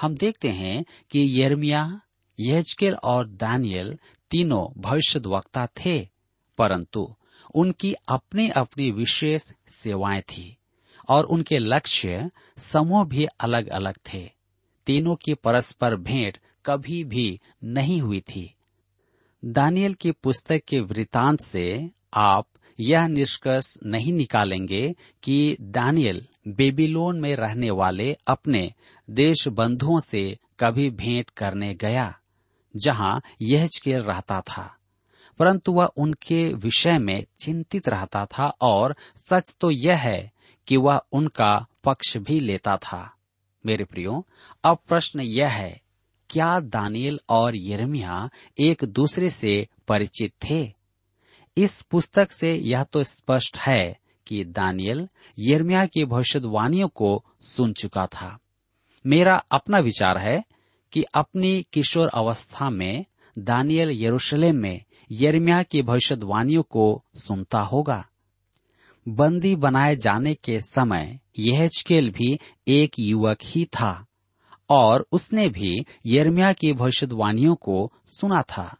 हम 0.00 0.14
देखते 0.14 0.48
हैं 0.48 0.84
कि 1.10 1.42
यर्मिया 1.42 2.00
यहजकेल 2.40 2.94
और 2.94 3.28
दानियल 3.28 3.98
तीनों 4.30 4.80
भविष्य 4.80 5.18
वक्ता 5.26 5.66
थे, 5.66 6.08
परंतु 6.58 7.14
उनकी 7.54 7.94
अपनी 8.08 8.48
अपनी 8.48 8.90
विशेष 8.90 9.48
सेवाएँ 9.70 10.20
थी 10.20 10.56
और 11.08 11.24
उनके 11.24 11.58
लक्ष्य 11.58 12.30
समूह 12.58 13.04
भी 13.04 13.24
अलग 13.24 13.68
अलग 13.68 13.98
थे। 14.12 14.30
तीनों 14.86 15.14
की 15.14 15.34
परस्पर 15.34 15.96
भेंट 15.96 16.38
कभी 16.66 17.04
भी 17.04 17.40
नहीं 17.64 18.00
हुई 18.00 18.20
थी। 18.20 18.54
दानियल 19.44 19.94
की 19.94 20.10
पुस्तक 20.12 20.60
के 20.68 20.80
वृतांत 20.80 21.40
से 21.40 21.90
आप 22.14 22.46
यह 22.80 23.06
निष्कर्ष 23.06 23.78
नहीं 23.86 24.12
निकालेंगे 24.12 24.94
कि 25.22 25.56
दानियल 25.60 26.26
बेबीलोन 26.48 27.20
में 27.20 27.36
रहने 27.36 27.70
वाले 27.70 28.16
अपने 28.26 28.72
देश 29.10 29.48
बंधुओं 29.48 30.00
से 30.00 30.38
कभी 30.60 30.90
भेंट 30.90 31.30
करने 31.30 31.74
गया, 31.74 32.18
जहाँ 32.76 33.22
यह 33.42 33.68
रहता 33.86 34.40
था। 34.40 34.76
परंतु 35.38 35.72
वह 35.72 35.84
उनके 35.84 36.54
विषय 36.54 36.98
में 36.98 37.24
चिंतित 37.44 37.88
रहता 37.88 38.26
था 38.26 38.44
और 38.60 38.96
सच 39.30 39.56
तो 39.60 39.70
यह 39.70 39.96
है 39.96 40.32
कि 40.66 40.76
वह 40.76 41.00
उनका 41.12 41.66
पक्ष 41.84 42.16
भी 42.16 42.40
लेता 42.40 42.76
था। 42.76 43.14
मेरे 43.66 43.84
प्रियो, 43.84 44.26
अब 44.64 44.78
प्रश्न 44.88 45.20
यह 45.20 45.48
है, 45.48 45.80
क्या 46.30 46.60
दानियल 46.60 47.20
और 47.28 47.52
यरमिया 47.56 48.30
एक 48.58 48.84
दूसरे 48.84 49.30
से 49.30 49.68
परिचित 49.88 50.32
थे? 50.44 50.77
इस 51.58 51.82
पुस्तक 51.82 52.32
से 52.32 52.54
यह 52.54 52.82
तो 52.82 53.04
स्पष्ट 53.04 53.58
है 53.58 53.98
कि 54.26 54.44
दानियल 54.44 55.08
यरमिया 55.38 55.86
की 55.86 56.04
भविष्यवाणियों 56.04 56.88
को 56.88 57.24
सुन 57.42 57.72
चुका 57.72 58.06
था। 58.06 58.38
मेरा 59.06 59.44
अपना 59.50 59.78
विचार 59.78 60.18
है 60.18 60.44
कि 60.92 61.02
अपनी 61.02 61.66
किशोर 61.72 62.08
अवस्था 62.08 62.70
में 62.70 63.04
दानियल 63.38 63.90
यरूशलेम 64.04 64.56
में 64.56 64.84
यरमिया 65.12 65.62
की 65.62 65.82
भविष्यवाणियों 65.82 66.62
को 66.62 67.04
सुनता 67.16 67.60
होगा। 67.60 68.04
बंदी 69.08 69.56
बनाए 69.56 69.96
जाने 69.96 70.34
के 70.34 70.60
समय 70.60 71.20
यह 71.38 71.70
भी 71.92 72.38
एक 72.68 72.90
युवक 72.98 73.38
ही 73.44 73.64
था 73.64 74.06
और 74.70 75.06
उसने 75.12 75.48
भी 75.48 75.86
यरमिया 76.06 76.52
की 76.52 76.72
भविष्यवाणियों 76.72 77.54
को 77.54 77.92
सुना 78.06 78.42
था। 78.42 78.76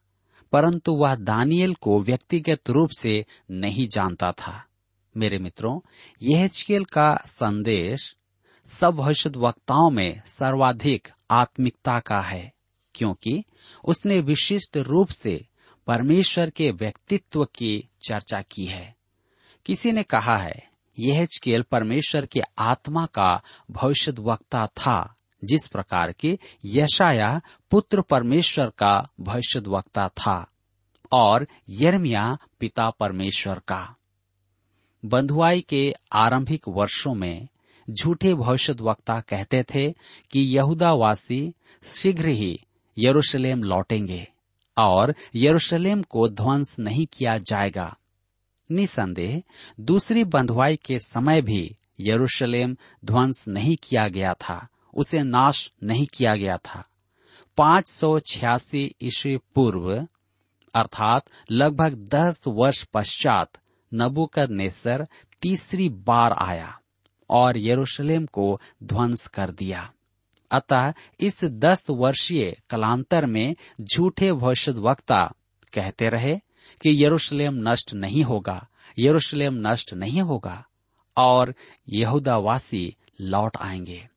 परंतु 0.52 0.92
वह 0.92 1.14
दानियल 1.14 1.74
को 1.74 2.00
व्यक्तिगत 2.00 2.70
रूप 2.70 2.90
से 2.98 3.26
नहीं 3.50 3.88
जानता 3.88 4.32
था। 4.32 4.64
मेरे 5.16 5.38
मित्रों 5.38 5.80
यह 6.22 6.50
का 6.84 7.22
संदेश 7.26 8.16
सब 8.66 8.90
भविष्य 8.90 9.32
वक्ताओं 9.36 9.90
में 9.90 10.22
सर्वाधिक 10.26 11.08
आत्मिकता 11.30 12.00
का 12.00 12.20
है, 12.20 12.52
क्योंकि 12.94 13.44
उसने 13.84 14.20
विशिष्ट 14.20 14.76
रूप 14.76 15.08
से 15.08 15.46
परमेश्वर 15.86 16.50
के 16.50 16.70
व्यक्तित्व 16.70 17.44
की 17.44 17.88
चर्चा 18.08 18.42
की 18.42 18.64
है। 18.64 18.96
किसी 19.64 19.92
ने 19.92 20.02
कहा 20.02 20.36
है 20.36 20.70
यह 20.98 21.26
परमेश्वर 21.62 22.26
के 22.26 22.40
आत्मा 22.58 23.06
का 23.06 23.42
भविष्य 23.70 24.14
वक्ता 24.18 24.66
था 24.66 25.14
जिस 25.44 25.66
प्रकार 25.66 26.12
के 26.12 26.38
यशाया 26.64 27.40
पुत्र 27.70 28.02
परमेश्वर 28.02 28.72
का 28.78 29.08
भविष्य 29.20 29.60
वक्ता 29.60 30.08
था 30.08 30.50
और 31.12 31.46
यर्मिया 31.68 32.38
पिता 32.60 32.90
परमेश्वर 32.90 33.58
का। 33.58 33.96
बंधुआई 35.04 35.60
के 35.60 35.94
आरंभिक 36.12 36.68
वर्षों 36.68 37.14
में 37.14 37.48
झूठे 37.90 38.34
भविष्य 38.34 38.76
वक्ता 38.80 39.20
कहते 39.20 39.62
थे 39.62 39.90
कि 40.30 40.56
यहूदावासी 40.56 41.52
शीघ्र 41.84 42.28
ही 42.28 42.60
यरूशलेम 42.98 43.62
लौटेंगे 43.62 44.28
और 44.78 45.14
यरूशलेम 45.34 46.02
को 46.02 46.28
ध्वंस 46.28 46.78
नहीं 46.78 47.06
किया 47.06 47.38
जाएगा। 47.38 47.96
निसंदेह 48.72 49.42
दूसरी 49.80 50.24
बंधुआई 50.24 50.76
के 50.76 50.98
समय 50.98 51.42
भी 51.42 51.76
यरूशलेम 52.00 52.76
ध्वंस 53.04 53.48
नहीं 53.48 53.76
किया 53.76 54.08
गया 54.08 54.34
था। 54.34 54.68
उसे 54.94 55.22
नाश 55.22 55.72
नहीं 55.82 56.06
किया 56.06 56.34
गया 56.34 56.56
था। 56.56 56.84
पाँच 57.56 57.88
सौ 57.88 58.20
छियासी 58.20 58.94
ईस्वी 59.02 59.36
पूर्व, 59.36 60.08
अर्थात 60.74 61.22
लगभग 61.50 61.94
दस 61.94 62.44
वर्ष 62.46 62.84
पश्चात 62.84 63.50
नबुकद 63.94 64.50
नेसर 64.50 65.08
तीसरी 65.42 65.88
बार 65.88 66.32
आया 66.32 66.80
और 67.30 67.58
यरूशलेम 67.58 68.26
को 68.26 68.60
ध्वंस 68.82 69.26
कर 69.26 69.50
दिया। 69.50 69.92
अतः 70.50 70.92
इस 71.20 71.44
दस 71.44 71.86
वर्षीय 71.90 72.62
कलांतर 72.70 73.26
में 73.26 73.56
झूठे 73.80 74.32
भविष्य 74.32 74.72
वक्ता 74.72 75.34
कहते 75.72 76.08
रहे 76.08 76.36
कि 76.80 77.04
यरूशलेम 77.04 77.54
नष्ट 77.54 77.94
नहीं 77.94 78.24
होगा, 78.24 78.68
यरूशलेम 78.98 79.54
नष्ट 79.54 79.94
नहीं 79.94 80.22
होगा 80.22 80.66
और 81.16 81.54
यहूदावासी 81.88 82.96
लौट 83.20 83.56
आएँगे। 83.56 84.08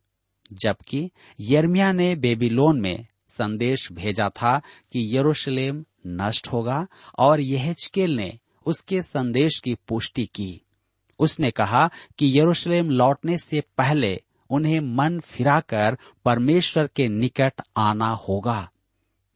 जबकि 0.53 1.12
यर्मिया 1.39 1.91
ने 1.91 2.15
बेबीलोन 2.15 2.81
में 2.81 3.08
संदेश 3.29 3.91
भेजा 3.91 4.29
था 4.29 4.62
कि 4.91 5.17
यरूशलेम 5.17 5.86
नष्ट 6.08 6.48
होगा 6.48 6.88
और 7.20 7.39
यहेजकेल 7.39 8.15
ने 8.15 8.39
उसके 8.65 9.01
संदेश 9.01 9.60
की 9.60 9.75
पुष्टि 9.75 10.25
की। 10.25 10.62
उसने 11.20 11.51
कहा 11.51 11.89
कि 12.17 12.39
यरूशलेम 12.39 12.89
लौटने 12.89 13.38
से 13.38 13.62
पहले 13.77 14.22
उन्हें 14.50 14.79
मन 14.79 15.20
फिराकर 15.20 15.98
परमेश्वर 16.25 16.88
के 16.88 17.08
निकट 17.08 17.53
आना 17.77 18.10
होगा। 18.10 18.72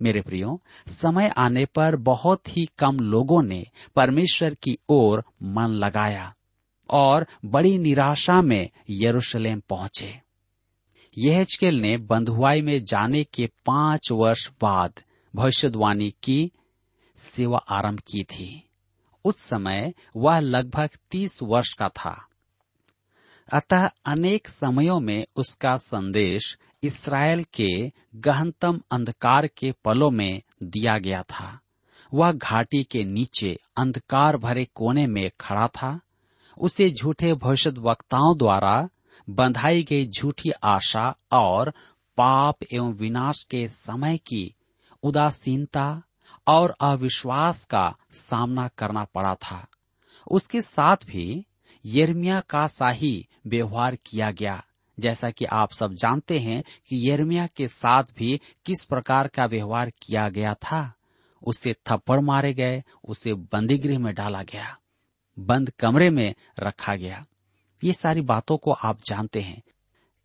मेरे 0.02 0.22
प्रियो, 0.22 0.62
समय 0.88 1.34
आने 1.38 1.66
पर 1.66 1.96
बहुत 1.96 2.58
ही 2.58 2.70
कम 2.78 2.98
लोगों 3.00 3.44
ने 3.44 3.66
परमेश्वर 3.96 4.54
की 4.54 4.78
ओर 4.90 5.24
मन 5.44 5.68
लगाया 5.68 6.36
और 6.90 7.28
बड़ी 7.46 7.78
निराशा 7.78 8.42
में 8.42 8.70
यरूशलेम 8.90 9.60
पहुँचे। 9.60 10.25
यहजकेल 11.18 11.80
ने 11.80 11.98
बंधुआई 11.98 12.62
में 12.62 12.86
जाने 12.86 13.24
के 13.24 13.50
पाँच 13.66 14.12
वर्ष 14.12 14.50
बाद 14.62 14.94
भविष्यवाणी 15.36 16.14
की, 16.24 16.52
सेवा 17.18 17.58
आरंभ 17.58 18.00
की 18.00 18.24
थी। 18.24 18.70
उस 19.26 19.38
समय 19.38 19.94
वह 20.16 20.40
लगभग 20.40 20.90
तीस 21.12 21.40
वर्ष 21.44 21.74
का 21.74 21.90
था। 21.90 22.28
अतः 23.54 23.90
अनेक 24.06 24.48
समयों 24.48 25.00
में 25.00 25.26
उसका 25.36 25.78
संदेश 25.78 26.58
इसराइल 26.84 27.44
के 27.44 27.92
गहनतम 28.16 28.82
अंधकार 28.92 29.48
के 29.48 29.72
पलों 29.72 30.12
में 30.12 30.42
दिया 30.64 30.98
गया 30.98 31.24
था। 31.24 31.60
वह 32.14 32.32
घाटी 32.32 32.84
के 32.84 33.04
नीचे 33.04 33.60
अंधकार 33.78 34.38
भरे 34.38 34.66
कोने 34.66 35.08
में 35.08 35.32
खड़ा 35.42 35.68
था। 35.68 36.00
उसे 36.58 36.90
झूठे 36.90 37.34
भविष्य 37.34 37.70
वक्ताओं 37.70 38.38
द्वारा 38.38 38.90
बंधाई 39.30 39.84
गई 39.84 40.08
झूठी 40.08 40.50
आशा 40.64 41.16
और 41.32 41.74
पाप 42.18 42.58
एवं 42.74 42.94
विनाश 42.94 43.44
के 43.44 43.68
समय 43.68 44.18
की 44.18 44.56
उदासीनता 45.04 46.04
और 46.48 46.76
अविश्वास 46.82 47.66
का 47.66 47.96
सामना 48.12 48.68
करना 48.68 49.06
पड़ा 49.06 49.36
था। 49.36 49.68
उसके 50.32 50.62
साथ 50.62 50.98
भी 51.06 51.46
यर्मिया 51.86 52.40
का 52.40 52.68
शाही 52.68 53.28
व्यवहार 53.48 53.96
किया 53.96 54.32
गया। 54.32 54.64
जैसा 55.00 55.30
कि 55.30 55.46
आप 55.46 55.72
सब 55.72 55.94
जानते 55.94 56.40
हैं 56.40 56.64
कि 56.88 57.10
यर्मिया 57.10 57.48
के 57.48 57.68
साथ 57.68 58.04
भी 58.18 58.40
किस 58.66 58.84
प्रकार 58.86 59.28
का 59.28 59.46
व्यवहार 59.46 59.90
किया 59.90 60.30
गया 60.30 60.54
था। 60.54 60.94
उसे 61.44 61.76
थप्पड़ 61.90 62.20
मारे 62.20 62.54
गए, 62.54 62.84
उसे 63.04 63.34
बंदी 63.34 63.78
गृह 63.78 64.00
में 64.00 64.14
डाला 64.16 64.44
गया, 64.44 64.78
बंद 65.40 65.70
कमरे 65.70 66.10
में 66.10 66.36
रखा 66.60 66.96
गया। 66.96 67.26
ये 67.84 67.94
सारी 67.94 68.22
बातों 68.22 68.58
को 68.58 68.72
आप 68.72 69.00
जानते 69.08 69.42
हैं। 69.42 69.64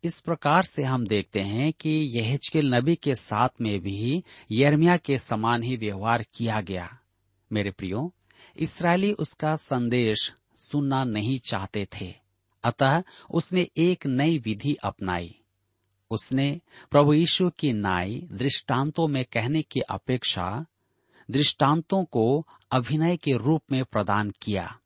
इस 0.03 0.19
प्रकार 0.19 0.63
से 0.63 0.83
हम 0.83 1.07
देखते 1.07 1.39
हैं 1.39 1.73
कि 1.73 1.89
यहेजकेल 1.89 2.75
नबी 2.75 2.95
के 2.95 3.15
साथ 3.15 3.49
में 3.61 3.79
भी 3.79 4.23
यर्मिया 4.51 4.97
के 4.97 5.19
समान 5.19 5.63
ही 5.63 5.77
व्यवहार 5.77 6.25
किया 6.33 6.61
गया। 6.61 6.99
मेरे 7.51 7.71
प्रियो, 7.71 8.13
इसराइली 8.57 9.11
उसका 9.11 9.55
संदेश 9.55 10.33
सुनना 10.57 11.03
नहीं 11.03 11.39
चाहते 11.39 11.87
थे। 12.01 12.15
अतः 12.63 13.03
उसने 13.31 13.67
एक 13.77 14.05
नई 14.05 14.39
विधि 14.39 14.73
अपनाई। 14.73 15.37
उसने 16.11 16.61
प्रभु 16.91 17.13
यीशु 17.13 17.49
की 17.49 17.73
नाई 17.73 18.27
दृष्टांतों 18.31 19.07
में 19.07 19.25
कहने 19.25 19.61
की 19.61 19.79
अपेक्षा 19.79 20.65
दृष्टांतों 21.31 22.03
को 22.03 22.47
अभिनय 22.71 23.17
के 23.17 23.37
रूप 23.37 23.61
में 23.71 23.85
प्रदान 23.85 24.31
किया। 24.41 24.80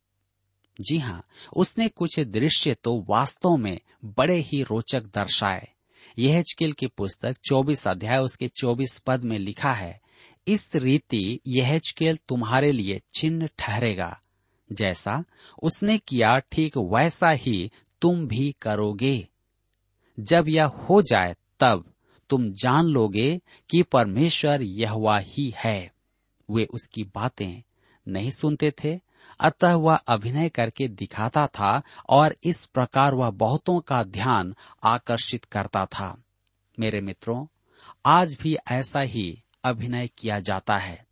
जी 0.81 0.97
हाँ 0.97 1.27
उसने 1.55 1.87
कुछ 1.87 2.19
दृश्य 2.19 2.73
तो 2.73 3.05
वास्तव 3.09 3.57
में 3.57 3.79
बड़े 4.05 4.35
ही 4.35 4.63
रोचक 4.63 5.03
दर्शाए। 5.03 5.67
यह 6.19 6.43
की 6.71 6.87
पुस्तक 6.87 7.35
24 7.43 7.87
अध्याय 7.87 8.17
उसके 8.17 8.47
24 8.47 8.99
पद 8.99 9.23
में 9.23 9.39
लिखा 9.39 9.73
है, 9.73 10.01
इस 10.47 10.75
रीति 10.75 11.39
यह 11.47 11.79
तुम्हारे 12.15 12.71
लिए 12.71 13.01
चिन्ह 13.17 13.49
ठहरेगा। 13.59 14.21
जैसा 14.71 15.23
उसने 15.63 15.97
किया, 15.97 16.39
ठीक 16.39 16.77
वैसा 16.77 17.29
ही 17.29 17.71
तुम 18.01 18.27
भी 18.27 18.55
करोगे। 18.61 19.27
जब 20.19 20.45
यह 20.47 20.65
हो 20.65 21.01
जाए, 21.01 21.35
तब 21.59 21.93
तुम 22.29 22.49
जान 22.49 22.85
लोगे 22.85 23.41
कि 23.69 23.83
परमेश्वर 23.83 24.61
यह 24.61 24.91
ही 25.17 25.53
है। 25.57 25.93
वे 26.51 26.65
उसकी 26.65 27.03
बातें 27.03 27.63
नहीं 28.07 28.31
सुनते 28.31 28.71
थे 28.71 29.04
अतः 29.39 29.73
वह 29.73 29.95
अभिनय 29.95 30.49
करके 30.49 30.87
दिखाता 30.87 31.47
था 31.47 31.81
और 32.09 32.35
इस 32.43 32.65
प्रकार 32.65 33.13
वह 33.13 33.29
बहुतों 33.29 33.79
का 33.79 34.03
ध्यान 34.03 34.55
आकर्षित 34.85 35.45
करता 35.45 35.85
था। 35.85 36.23
मेरे 36.79 37.01
मित्रों, 37.01 37.47
आज 38.05 38.37
भी 38.41 38.57
ऐसा 38.71 38.99
ही 38.99 39.43
अभिनय 39.63 40.07
किया 40.07 40.39
जाता 40.39 40.77
है। 40.77 41.05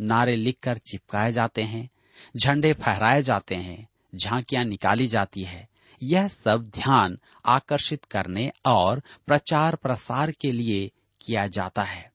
नारे 0.00 0.36
लिखकर 0.36 0.78
चिपकाए 0.78 1.32
जाते 1.32 1.62
हैं, 1.62 1.90
झंडे 2.36 2.72
फहराए 2.72 3.22
जाते 3.22 3.54
हैं, 3.54 3.88
झांकियाँ 4.14 4.64
निकाली 4.64 5.06
जाती 5.06 5.42
है। 5.42 5.68
यह 6.02 6.28
सब 6.28 6.70
ध्यान 6.70 7.18
आकर्षित 7.46 8.04
करने 8.04 8.52
और 8.66 9.02
प्रचार 9.26 9.76
प्रसार 9.76 10.30
के 10.30 10.52
लिए 10.52 10.90
किया 11.20 11.46
जाता 11.46 11.82
है। 11.82 12.12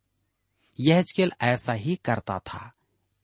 यह 0.79 1.03
ऐसा 1.41 1.73
ही 1.73 1.95
करता 1.95 2.39
था। 2.39 2.71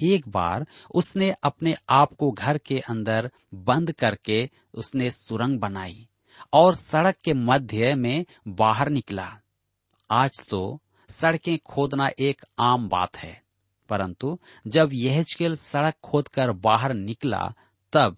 एक 0.04 0.30
बार 0.30 0.66
उसने 0.94 1.30
अपने 1.44 1.76
आप 1.90 2.14
को 2.14 2.32
घर 2.32 2.58
के 2.58 2.80
अंदर 2.80 3.32
बंद 3.54 3.92
करके 3.92 4.50
उसने 4.74 5.12
सुरंग 5.12 5.60
बनाई 5.60 6.08
और 6.54 6.76
सड़क 6.76 7.16
के 7.24 7.34
मध्य 7.34 7.96
में 7.96 8.26
बाहर 8.48 8.90
निकला। 8.90 9.30
आज 10.10 10.48
तो 10.50 10.80
सड़कें 11.10 11.58
खोदना 11.60 12.10
एक 12.20 12.42
आम 12.60 12.90
बात 12.90 13.18
है, 13.18 13.42
परंतु 13.90 14.40
जब 14.68 14.90
यह 14.94 15.24
सड़क 15.24 15.94
खोदकर 16.04 16.52
बाहर 16.52 16.94
निकला, 16.94 17.54
तब 17.94 18.18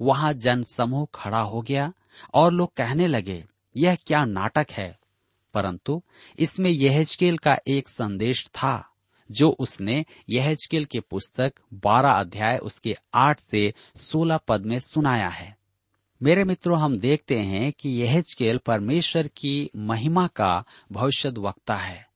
वहाँ 0.00 0.32
जन 0.32 0.62
समूह 0.62 1.06
खड़ा 1.14 1.40
हो 1.40 1.62
गया 1.62 1.92
और 2.34 2.52
लोग 2.52 2.72
कहने 2.74 3.06
लगे, 3.06 3.44
यह 3.76 3.96
क्या 4.06 4.24
नाटक 4.24 4.66
है? 4.70 4.98
परंतु 5.54 6.02
इसमें 6.38 6.70
यहजकेल 6.70 7.38
का 7.38 7.58
एक 7.66 7.88
संदेश 7.88 8.46
था। 8.48 8.90
जो 9.30 9.50
उसने 9.50 10.04
यहजकेल 10.30 10.84
के 10.84 11.00
पुस्तक 11.00 11.52
बारह 11.74 12.10
अध्याय 12.10 12.58
उसके 12.58 12.96
आठ 13.14 13.40
से 13.40 13.74
सोलह 13.96 14.36
पद 14.36 14.66
में 14.66 14.78
सुनाया 14.78 15.28
है। 15.28 15.56
मेरे 16.22 16.44
मित्रों, 16.44 16.78
हम 16.78 16.98
देखते 16.98 17.38
हैं 17.38 17.72
कि 17.72 17.88
यहजकेल 17.88 18.58
परमेश्वर 18.58 19.26
की 19.26 19.70
महिमा 19.76 20.26
का 20.26 20.64
भविष्य 20.92 21.28
वक्ता 21.28 21.74
है। 21.74 22.08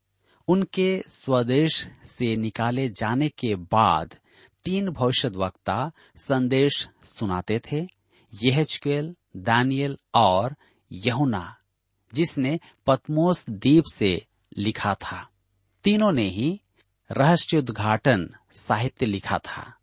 उनके 0.48 1.02
स्वदेश 1.08 1.90
से 2.06 2.36
निकाले 2.36 2.88
जाने 2.88 3.28
के 3.28 3.54
बाद 3.54 4.16
तीन 4.64 4.90
भविष्य 4.90 5.28
वक्ता 5.28 5.92
संदेश 6.16 6.88
सुनाते 7.04 7.60
थे 7.72 7.86
यहजकेल 8.42 9.16
दानियल 9.36 9.98
और 10.14 10.56
यहुना, 10.92 11.56
जिसने 12.14 12.60
पतमोस 12.86 13.50
द्वीप 13.50 13.84
से 13.92 14.26
लिखा 14.58 14.94
था। 14.94 15.28
तीनों 15.84 16.12
ने 16.12 16.28
ही 16.28 16.60
रहस्योद्घाटन 17.10 18.30
साहित्य 18.52 19.06
लिखा 19.06 19.38
था। 19.38 19.74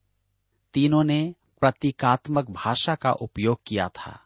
तीनों 0.74 1.04
ने 1.04 1.36
प्रतीकात्मक 1.62 2.52
भाषा 2.52 2.96
का 2.96 3.12
उपयोग 3.12 3.60
किया 3.68 3.90
था। 3.90 4.20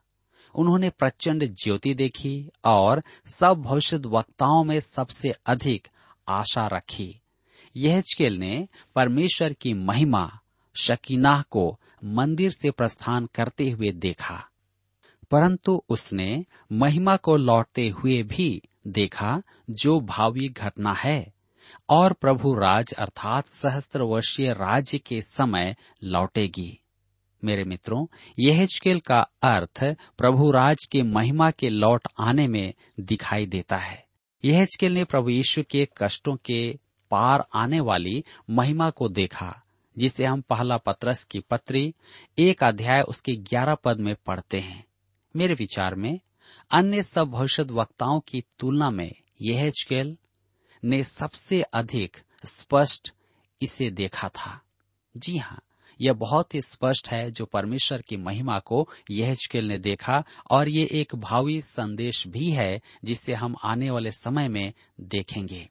उन्होंने 0.56 0.90
प्रचंड 0.90 1.56
ज्योति 1.64 1.94
देखी 1.94 2.50
और 2.66 3.04
सब 3.28 3.62
भविष्य 3.62 3.98
वक्ताओं 4.06 4.64
में 4.64 4.80
सबसे 4.80 5.32
अधिक 5.46 5.88
आशा 6.28 6.68
रखी। 6.68 7.22
यहजकेल 7.76 8.38
ने 8.38 8.68
परमेश्वर 8.96 9.54
की 9.54 9.74
महिमा 9.74 10.40
शकीनाह 10.82 11.42
को 11.42 11.80
मंदिर 12.04 12.52
से 12.52 12.72
प्रस्थान 12.72 13.26
करते 13.26 13.70
हुए 13.70 13.92
देखा। 13.92 14.50
परंतु 15.32 15.84
उसने 15.90 16.46
महिमा 16.72 17.18
को 17.18 17.38
लौटते 17.38 17.90
हुए 17.90 18.24
भी 18.24 18.62
देखा, 18.88 19.42
जो 19.70 20.00
भावी 20.00 20.50
घटना 20.50 20.94
है। 20.94 21.34
और 21.90 22.14
प्रभु 22.14 22.56
राज 22.56 22.94
अर्थात 22.94 23.48
सहस्त्र 23.48 24.02
वर्षीय 24.02 24.54
राज्य 24.54 24.98
के 24.98 25.22
समय 25.22 25.76
लौटेगी। 26.04 26.80
मेरे 27.44 27.64
मित्रों, 27.64 28.06
यहेजकेल 28.40 29.00
का 29.00 29.22
अर्थ 29.44 29.96
प्रभु 30.18 30.52
राज 30.52 30.78
के 30.92 31.04
महिमा 31.04 31.52
के 31.52 31.70
लौट 31.70 32.08
आने 32.20 32.48
में 32.48 32.74
दिखाई 33.00 33.46
देता 33.46 33.78
है। 33.78 34.06
यहेजकेल 34.46 34.94
ने 34.94 35.04
प्रभु 35.04 35.30
यीशु 35.30 35.64
के 35.70 35.88
कष्टों 35.98 36.36
के 36.36 36.80
पार 37.12 37.46
आने 37.56 37.80
वाली 37.80 38.24
महिमा 38.50 38.90
को 38.90 39.10
देखा, 39.10 39.64
जिसे 39.98 40.26
हम 40.26 40.42
पहला 40.42 40.78
पत्रस 40.78 41.24
की 41.24 41.40
पत्री, 41.40 41.96
एक 42.38 42.64
अध्याय 42.64 43.02
उसके 43.02 43.36
ग्यारह 43.36 43.76
पद 43.76 44.00
में 44.00 44.16
पढ़ते 44.26 44.60
हैं। 44.60 44.86
मेरे 45.36 45.54
विचार 45.54 45.96
में, 45.96 46.20
अन्य 46.72 47.04
सब 47.04 47.28
भविष्य 47.28 47.64
वक्ताओं 47.64 48.20
की 48.20 48.44
तुलना 48.60 48.90
में 48.90 49.16
यह 49.42 49.72
ने 50.84 51.04
सबसे 51.04 51.62
अधिक 51.62 52.18
स्पष्ट 52.46 53.14
इसे 53.62 53.90
देखा 53.90 54.30
था। 54.30 54.60
जी 55.18 55.38
हाँ 55.38 55.62
यह 56.00 56.14
बहुत 56.14 56.56
ही 56.56 56.62
स्पष्ट 56.62 57.10
है 57.10 57.32
जो 57.32 57.46
परमेश्वर 57.46 58.02
की 58.02 58.18
महिमा 58.18 58.60
को 58.60 58.88
यह 59.12 59.36
ने 59.56 59.78
देखा, 59.78 60.24
और 60.52 60.70
ये 60.70 60.88
एक 60.92 61.16
भावी 61.16 61.62
संदेश 61.62 62.28
भी 62.28 62.50
है 62.50 62.82
जिसे 63.04 63.34
हम 63.34 63.56
आने 63.64 63.90
वाले 63.90 64.12
समय 64.12 64.48
में 64.48 64.74
देखेंगे। 65.00 65.70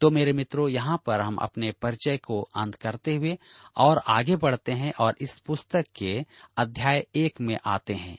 तो 0.00 0.10
मेरे 0.10 0.32
मित्रों, 0.32 0.68
यहाँ 0.68 1.02
पर 1.06 1.20
हम 1.20 1.36
अपने 1.36 1.72
परिचय 1.72 2.16
को 2.16 2.40
अंत 2.54 2.74
करते 2.74 3.14
हुए 3.16 3.38
और 3.76 3.98
आगे 4.08 4.36
बढ़ते 4.36 4.72
हैं 4.72 4.92
और 5.00 5.16
इस 5.20 5.38
पुस्तक 5.38 5.84
के 5.96 6.24
अध्याय 6.56 7.06
एक 7.14 7.40
में 7.40 7.58
आते 7.64 7.94
हैं, 7.94 8.18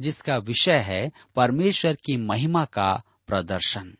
जिसका 0.00 0.36
विषय 0.36 0.78
है 0.78 1.10
परमेश्वर 1.36 1.94
की 1.94 2.16
महिमा 2.16 2.64
का 2.64 3.02
प्रदर्शन। 3.26 3.94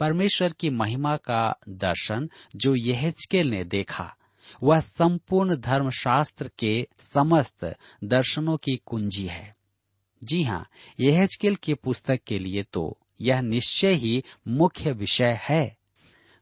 परमेश्वर 0.00 0.52
की 0.52 0.70
महिमा 0.70 1.16
का 1.16 1.58
दर्शन 1.68 2.30
जो 2.56 2.74
यहेजकेल 2.74 3.50
ने 3.50 3.64
देखा, 3.64 4.16
वह 4.62 4.80
संपूर्ण 4.80 5.56
धर्मशास्त्र 5.56 6.50
के 6.58 6.88
समस्त 6.98 7.76
दर्शनों 8.04 8.56
की 8.56 8.80
कुंजी 8.86 9.26
है। 9.26 9.56
जी 10.24 10.42
हाँ 10.42 10.66
यहेजकेल 11.00 11.54
की 11.54 11.74
पुस्तक 11.74 12.20
के 12.26 12.38
लिए 12.38 12.62
तो 12.62 12.98
यह 13.20 13.40
निश्चय 13.40 13.92
ही 13.92 14.24
मुख्य 14.48 14.92
विषय 14.92 15.38
है। 15.42 15.76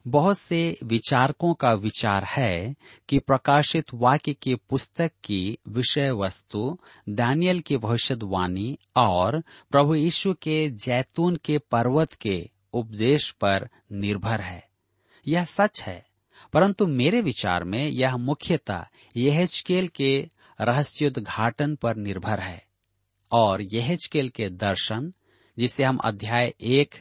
बहुत 0.07 0.39
से 0.39 0.79
विचारकों 0.85 1.55
का 1.55 1.73
विचार 1.73 2.25
है 2.25 2.75
कि 3.09 3.19
प्रकाशित 3.19 3.85
वाक्य 3.95 4.33
की 4.33 4.55
पुस्तक 4.55 5.13
की 5.25 5.59
विषय 5.69 6.11
वस्तु 6.11 6.79
दानियल 7.09 7.61
की 7.61 7.77
भविष्यवाणी 7.77 8.79
और 8.97 9.43
प्रभु 9.71 9.95
यीशु 9.95 10.35
के 10.35 10.71
जैतून 10.71 11.37
के 11.37 11.59
पर्वत 11.59 12.13
के 12.13 12.51
उपदेश 12.75 13.31
पर 13.31 13.69
निर्भर 13.93 14.40
है। 14.40 14.69
यह 15.26 15.45
सच 15.45 15.83
है, 15.83 16.07
परंतु 16.52 16.87
मेरे 16.87 17.21
विचार 17.21 17.64
में 17.64 17.87
यह 17.87 18.16
मुख्यतः 18.16 18.87
यहेजकेल 19.16 19.88
के 19.88 20.28
रहस्योद्घाटन 20.61 21.75
पर 21.75 21.97
निर्भर 21.97 22.40
है, 22.40 22.66
और 23.33 23.62
यहेजकेल 23.62 24.28
के 24.28 24.49
दर्शन, 24.49 25.12
जिसे 25.59 25.85
हम 25.85 25.97
अध्याय 25.97 26.54
एक 26.61 26.95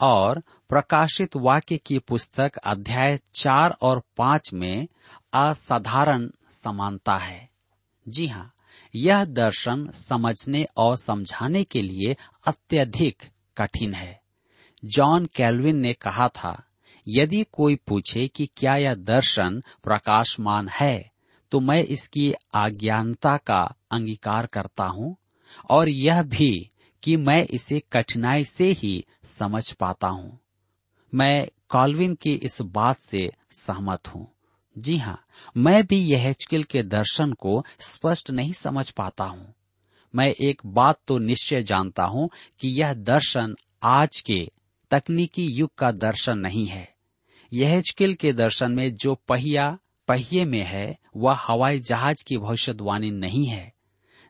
और 0.00 0.42
प्रकाशित 0.68 1.36
वाक्य 1.36 1.76
की 1.76 1.98
पुस्तक 1.98 2.56
अध्याय 2.56 3.18
चार 3.34 3.70
और 3.70 4.02
पाँच 4.16 4.52
में 4.52 4.88
असाधारण 5.32 6.30
समानता 6.50 7.16
है। 7.16 7.48
जी 8.08 8.26
हाँ 8.26 8.52
यह 8.94 9.24
दर्शन 9.24 9.90
समझने 10.08 10.66
और 10.76 10.96
समझाने 10.96 11.64
के 11.64 11.82
लिए 11.82 12.16
अत्यधिक 12.46 13.22
कठिन 13.56 13.94
है। 13.94 14.19
जॉन 14.82 15.26
कैल्विन 15.26 15.76
ने 15.76 15.92
कहा 15.92 16.28
था, 16.28 16.62
यदि 17.06 17.44
कोई 17.52 17.76
पूछे 17.88 18.26
कि 18.28 18.48
क्या 18.56 18.74
यह 18.76 18.94
दर्शन 18.94 19.62
प्रकाशमान 19.84 20.68
है 20.68 21.10
तो 21.52 21.60
मैं 21.60 21.82
इसकी 21.84 22.32
आज्ञानता 22.54 23.36
का 23.36 23.62
अंगीकार 23.90 24.46
करता 24.46 24.84
हूँ, 24.84 25.16
और 25.70 25.88
यह 25.88 26.22
भी 26.22 26.70
कि 27.02 27.16
मैं 27.16 27.42
इसे 27.44 27.80
कठिनाई 27.92 28.44
से 28.44 28.70
ही 28.72 29.04
समझ 29.28 29.70
पाता 29.72 30.08
हूँ। 30.08 30.38
मैं 31.12 31.46
कॉल्विन 31.68 32.14
की 32.14 32.32
इस 32.34 32.60
बात 32.62 32.96
से 32.96 33.30
सहमत 33.52 34.08
हूँ। 34.08 34.26
जी 34.76 34.96
हाँ 34.96 35.18
मैं 35.56 35.82
भी 35.86 35.96
यह 35.96 36.34
के 36.42 36.82
दर्शन 36.82 37.32
को 37.32 37.62
स्पष्ट 37.80 38.30
नहीं 38.30 38.52
समझ 38.52 38.88
पाता 38.90 39.24
हूँ। 39.24 39.54
मैं 40.14 40.28
एक 40.40 40.62
बात 40.66 40.98
तो 41.08 41.18
निश्चय 41.18 41.62
जानता 41.62 42.04
हूँ 42.04 42.28
कि 42.60 42.68
यह 42.80 42.94
दर्शन 42.94 43.54
आज 43.82 44.20
के 44.20 44.40
तकनीकी 44.90 45.46
युग 45.46 45.74
का 45.74 45.92
दर्शन 45.92 46.38
नहीं 46.38 46.66
है। 46.66 46.94
यह 47.52 47.82
के 48.20 48.32
दर्शन 48.32 48.72
में 48.72 48.94
जो 48.94 49.14
पहिया, 49.14 49.78
पहिए 50.08 50.44
में 50.44 50.62
है, 50.62 50.98
वह 51.16 51.34
हवाई 51.34 51.80
जहाज़ 51.80 52.24
की 52.24 52.38
भविष्यवाणी 52.38 53.10
नहीं 53.10 53.46
है। 53.46 53.74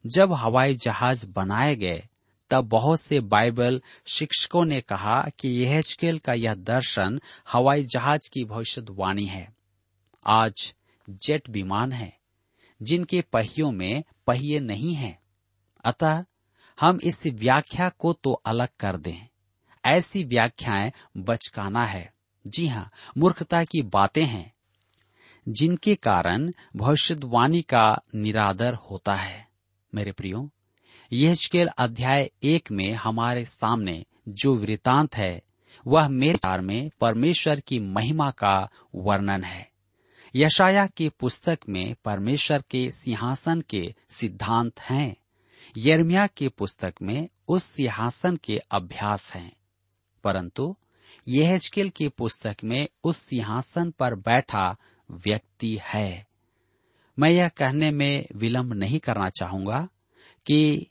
जब 0.06 0.32
हवाई 0.32 0.74
जहाज़ 0.74 1.26
बनाए 1.26 1.76
गए, 1.76 2.02
तब 2.50 2.64
बहुत 2.64 3.00
से 3.00 3.20
बाइबल 3.20 3.82
शिक्षकों 4.06 4.64
ने 4.64 4.80
कहा 4.80 5.28
कि 5.38 5.48
यह 5.48 5.82
का 6.24 6.32
यह 6.32 6.54
दर्शन 6.54 7.20
हवाई 7.52 7.84
जहाज़ 7.84 8.30
की 8.32 8.44
भविष्यवाणी 8.44 9.26
है। 9.26 9.54
आज 10.26 10.74
जेट 11.10 11.50
विमान 11.50 11.92
है, 11.92 12.18
जिनके 12.82 13.20
पहियों 13.20 13.72
में 13.72 14.04
पहिए 14.26 14.60
नहीं 14.60 14.94
हैं। 14.94 15.22
अतः 15.84 16.24
हम 16.80 16.98
इस 17.04 17.26
व्याख्या 17.26 17.88
को 17.88 18.12
तो 18.12 18.32
अलग 18.32 18.68
कर 18.80 18.96
दें। 18.96 19.29
ऐसी 19.84 20.24
व्याख्याएँ 20.24 20.92
बचकाना 21.16 21.84
है। 21.84 22.14
जी 22.46 22.66
हाँ 22.66 22.90
मूर्खता 23.18 23.64
की 23.64 23.82
बातें 23.82 24.24
हैं, 24.24 24.52
जिनके 25.48 25.94
कारण 25.94 26.52
भविष्यवाणी 26.76 27.62
का 27.62 28.00
निरादर 28.14 28.74
होता 28.74 29.14
है। 29.14 29.48
मेरे 29.94 30.12
प्रियो, 30.12 30.50
यह 31.12 31.36
अध्याय 31.78 32.30
एक 32.42 32.70
में 32.70 32.92
हमारे 32.92 33.44
सामने 33.44 34.04
जो 34.28 34.54
वृतांत 34.54 35.16
है, 35.16 35.42
वह 35.86 36.08
मेरे 36.08 36.38
कार 36.38 36.60
में 36.60 36.90
परमेश्वर 37.00 37.60
की 37.60 37.78
महिमा 37.78 38.30
का 38.30 38.70
वर्णन 38.94 39.44
है। 39.44 39.70
यशाया 40.36 40.86
की 40.86 41.08
पुस्तक 41.08 41.58
में 41.68 41.94
परमेश्वर 42.04 42.62
के 42.70 42.90
सिंहासन 42.90 43.60
के 43.60 43.94
सिद्धांत 44.10 44.80
हैं। 44.80 45.16
यर्मिया 45.76 46.26
की 46.26 46.48
पुस्तक 46.48 46.94
में 47.02 47.28
उस 47.48 47.64
सिंहासन 47.64 48.36
के 48.36 48.58
अभ्यास 48.70 49.34
हैं। 49.34 49.52
परंतु 50.24 50.76
यहजकेल 51.28 51.88
की 51.88 52.08
पुस्तक 52.08 52.56
में 52.64 52.88
उस 53.04 53.16
सिंहासन 53.18 53.90
पर 53.90 54.14
बैठा 54.14 54.76
व्यक्ति 55.10 55.78
है। 55.84 56.26
मैं 57.18 57.30
यह 57.30 57.48
कहने 57.48 57.90
में 57.90 58.26
विलंब 58.36 58.72
नहीं 58.72 58.98
करना 58.98 59.28
चाहूँगा 59.28 59.88
कि 60.46 60.90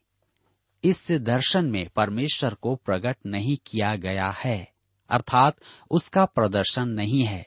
इस 0.83 1.11
दर्शन 1.11 1.65
में 1.65 1.89
परमेश्वर 1.95 2.53
को 2.53 2.75
प्रकट 2.75 3.17
नहीं 3.25 3.57
किया 3.67 3.95
गया 3.95 4.29
है, 4.29 4.71
अर्थात 5.09 5.55
उसका 5.91 6.25
प्रदर्शन 6.25 6.89
नहीं 6.89 7.23
है। 7.23 7.45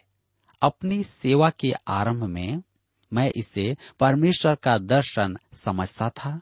अपनी 0.62 1.04
सेवा 1.04 1.50
के 1.50 1.72
आरंभ 1.72 2.24
में 2.24 2.62
मैं 3.12 3.30
इसे 3.36 3.76
परमेश्वर 4.00 4.54
का 4.54 4.78
दर्शन 4.78 5.36
समझता 5.54 6.08
था, 6.10 6.40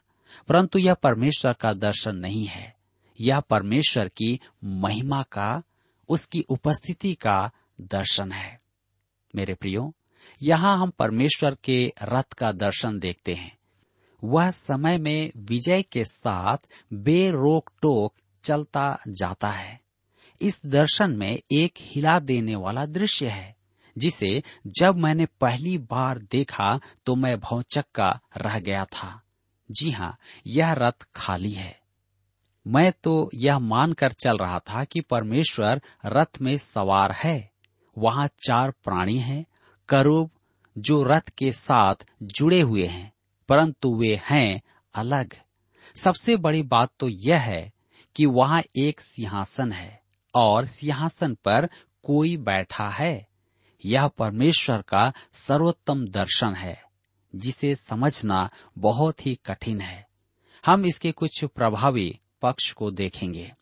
परंतु 0.49 0.79
यह 0.79 0.95
परमेश्वर 0.95 1.53
का 1.53 1.73
दर्शन 1.73 2.17
नहीं 2.17 2.47
है। 2.47 2.80
यह 3.21 3.41
परमेश्वर 3.41 4.09
की 4.09 4.41
महिमा 4.65 5.23
का, 5.23 5.63
उसकी 6.09 6.41
उपस्थिति 6.41 7.15
का 7.15 7.51
दर्शन 7.81 8.33
है। 8.33 8.61
मेरे 9.35 9.55
प्रियो, 9.55 9.95
यहाँ 10.43 10.79
हम 10.79 10.91
परमेश्वर 10.91 11.57
के 11.65 11.93
रथ 12.03 12.33
का 12.33 12.53
दर्शन 12.53 12.99
देखते 12.99 13.35
हैं। 13.35 13.59
वह 14.25 14.51
समय 14.51 14.99
में 14.99 15.33
विजय 15.37 15.83
के 15.83 16.05
साथ 16.05 16.59
बेरोक 16.93 17.71
टोक 17.83 18.15
चलता 18.45 18.99
जाता 19.09 19.49
है। 19.49 19.81
इस 20.43 20.61
दर्शन 20.67 21.17
में 21.17 21.41
एक 21.51 21.75
हिला 21.79 22.19
देने 22.19 22.55
वाला 22.55 22.87
दृश्य 22.87 23.29
है, 23.29 23.57
जिसे 23.99 24.43
जब 24.67 24.97
मैंने 24.97 25.27
पहली 25.27 25.79
बार 25.79 26.19
देखा 26.19 26.81
तो 27.07 27.17
मैं 27.17 27.41
भौचक्का 27.41 28.21
रह 28.37 28.59
गया 28.59 28.85
था। 28.85 29.23
जी 29.71 29.91
हाँ 29.91 30.19
यह 30.47 30.73
रथ 30.73 31.07
खाली 31.17 31.53
है। 31.53 31.80
मैं 32.67 32.93
तो 33.05 33.31
यह 33.35 33.59
मानकर 33.59 34.13
चल 34.13 34.39
रहा 34.39 34.59
था 34.59 34.85
कि 34.85 35.01
परमेश्वर 35.01 35.81
रथ 36.07 36.41
में 36.41 36.59
सवार 36.59 37.13
है। 37.13 37.51
वहाँ 37.99 38.29
चार 38.47 38.71
प्राणी 38.71 39.19
हैं, 39.19 39.47
करूब, 39.89 40.31
जो 40.79 41.03
रथ 41.03 41.31
के 41.39 41.53
साथ 41.53 41.95
जुड़े 42.23 42.61
हुए 42.61 42.87
हैं, 42.87 43.13
परंतु 43.49 43.95
वे 43.95 44.21
हैं 44.31 44.61
अलग। 44.95 45.35
सबसे 45.95 46.37
बड़ी 46.37 46.63
बात 46.63 46.91
तो 46.99 47.09
यह 47.09 47.39
है 47.39 47.73
कि 48.17 48.27
वहाँ 48.27 48.63
एक 48.77 49.01
सिंहासन 49.01 49.73
है 49.73 50.03
और 50.35 50.67
सिंहासन 50.67 51.35
पर 51.35 51.69
कोई 52.03 52.37
बैठा 52.37 52.89
है। 52.89 53.29
यह 53.85 54.09
परमेश्वर 54.09 54.83
का 54.83 55.13
सर्वोत्तम 55.33 56.07
दर्शन 56.09 56.55
है, 56.55 56.83
जिसे 57.35 57.75
समझना 57.75 58.51
बहुत 58.79 59.27
ही 59.27 59.35
कठिन 59.47 59.81
है। 59.81 60.09
हम 60.67 60.87
इसके 60.87 61.13
कुछ 61.13 61.45
प्रभावी 61.45 62.21
पक्ष 62.43 62.73
को 62.73 62.91
देखेंगे। 62.91 63.53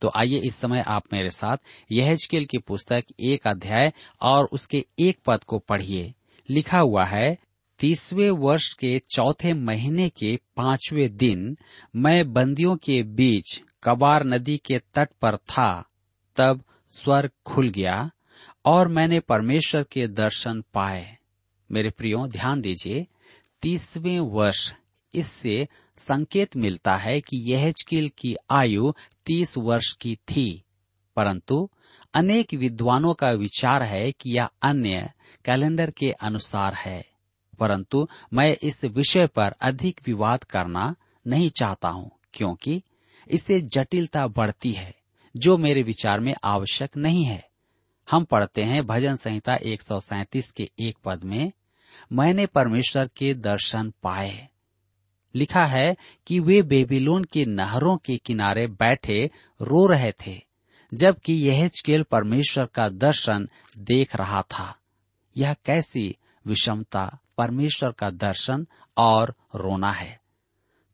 तो 0.00 0.12
आइए 0.16 0.38
इस 0.38 0.56
समय 0.56 0.80
आप 0.80 1.02
मेरे 1.12 1.30
साथ 1.30 1.56
यहजकेल 1.92 2.44
की 2.44 2.58
पुस्तक 2.58 3.04
एक 3.20 3.46
अध्याय 3.46 3.92
और 4.20 4.44
उसके 4.52 4.86
एक 4.98 5.18
पद 5.26 5.44
को 5.44 5.58
पढ़िए। 5.58 6.14
लिखा 6.50 6.78
हुआ 6.78 7.04
है, 7.04 7.38
तीसवे 7.78 8.30
वर्ष 8.30 8.72
के 8.72 9.02
चौथे 9.10 9.54
महीने 9.54 10.08
के 10.08 10.38
पाँचवें 10.56 11.16
दिन 11.16 11.56
मैं 11.96 12.32
बंदियों 12.32 12.76
के 12.76 13.02
बीच 13.02 13.62
कबार 13.84 14.24
नदी 14.24 14.56
के 14.56 14.78
तट 14.78 15.08
पर 15.22 15.36
था। 15.36 15.84
तब 16.36 16.64
स्वर्ग 16.88 17.30
खुल 17.46 17.68
गया 17.68 18.10
और 18.64 18.88
मैंने 18.88 19.20
परमेश्वर 19.20 19.82
के 19.82 20.08
दर्शन 20.08 20.64
पाए। 20.74 21.18
मेरे 21.72 21.90
प्रियो, 21.90 22.26
ध्यान 22.26 22.60
दीजिए, 22.60 23.06
तीसवें 23.62 24.20
वर्ष, 24.20 24.72
इससे 25.14 25.68
संकेत 25.96 26.56
मिलता 26.56 26.96
है 26.96 27.20
कि 27.20 27.52
यहजकेल 27.52 28.10
की 28.18 28.36
आयु 28.50 28.92
तीस 29.26 29.58
वर्ष 29.58 29.92
की 29.92 30.16
थी। 30.16 30.64
परंतु 31.16 31.70
अनेक 32.14 32.54
विद्वानों 32.54 33.14
का 33.14 33.30
विचार 33.30 33.82
है 33.82 34.12
कि 34.12 34.30
यह 34.30 34.48
अन्य 34.62 35.10
कैलेंडर 35.44 35.90
के 35.90 36.12
अनुसार 36.12 36.74
है। 36.74 37.12
परंतु 37.60 38.08
मैं 38.32 38.56
इस 38.62 38.84
विषय 38.84 39.26
पर 39.26 39.54
अधिक 39.60 40.00
विवाद 40.06 40.44
करना 40.44 40.94
नहीं 41.26 41.50
चाहता 41.50 41.88
हूँ, 41.88 42.10
क्योंकि 42.32 42.82
इससे 43.28 43.60
जटिलता 43.60 44.26
बढ़ती 44.26 44.72
है, 44.72 44.94
जो 45.36 45.58
मेरे 45.58 45.82
विचार 45.82 46.20
में 46.20 46.34
आवश्यक 46.44 46.96
नहीं 46.96 47.24
है। 47.24 47.48
हम 48.10 48.24
पढ़ते 48.24 48.62
हैं 48.62 48.86
भजन 48.86 49.16
संहिता 49.16 49.54
एक 49.54 49.82
सौ 49.82 50.00
सैंतीस 50.00 50.50
के 50.50 50.70
एक 50.80 50.98
पद 51.04 51.24
में, 51.24 51.52
मैंने 52.12 52.46
परमेश्वर 52.46 53.10
के 53.16 53.34
दर्शन 53.34 53.92
पाए। 54.02 54.48
लिखा 55.34 55.66
है 55.66 55.96
कि 56.26 56.40
वे 56.40 56.62
बेबीलोन 56.62 57.24
के 57.24 57.44
नहरों 57.46 57.96
के 57.96 58.16
किनारे 58.16 58.66
बैठे 58.66 59.30
रो 59.62 59.86
रहे 59.86 60.12
थे, 60.12 60.42
जबकि 60.94 61.32
यह 61.32 61.68
चकेल 61.68 62.02
परमेश्वर 62.02 62.66
का 62.66 62.88
दर्शन 62.88 63.48
देख 63.78 64.16
रहा 64.16 64.42
था। 64.42 64.76
यह 65.36 65.54
कैसी 65.64 66.16
विषमता, 66.46 67.18
परमेश्वर 67.38 67.92
का 67.92 68.10
दर्शन 68.10 68.66
और 68.96 69.34
रोना 69.56 69.92
है। 69.92 70.20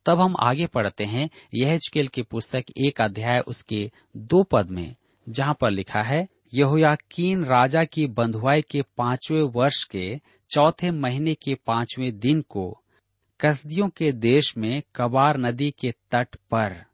तब 0.07 0.21
हम 0.21 0.35
आगे 0.41 0.67
पढ़ते 0.67 1.05
हैं 1.05 1.31
यह 1.55 1.79
चकेल 1.79 2.09
की 2.09 2.23
पुस्तक 2.23 2.65
एक 2.87 3.01
अध्याय 3.01 3.41
उसके 3.41 3.91
दो 4.17 4.43
पद 4.43 4.71
में, 4.71 4.95
जहाँ 5.29 5.57
पर 5.61 5.71
लिखा 5.71 6.03
है, 6.03 6.29
यहोयाकीन 6.55 7.45
राजा 7.45 7.85
की 7.85 8.07
बंधुआई 8.07 8.63
के 8.63 8.83
पाँचवें 8.83 9.43
वर्ष 9.43 9.85
के 9.85 10.21
चौथे 10.51 10.91
महीने 10.91 11.35
के 11.35 11.55
पाँचवें 11.55 12.19
दिन 12.19 12.41
को 12.41 12.83
कसदियों 13.41 13.89
के 13.89 14.13
देश 14.13 14.57
में 14.57 14.83
कबार 14.97 15.37
नदी 15.39 15.71
के 15.71 15.95
तट 16.11 16.37
पर। 16.51 16.85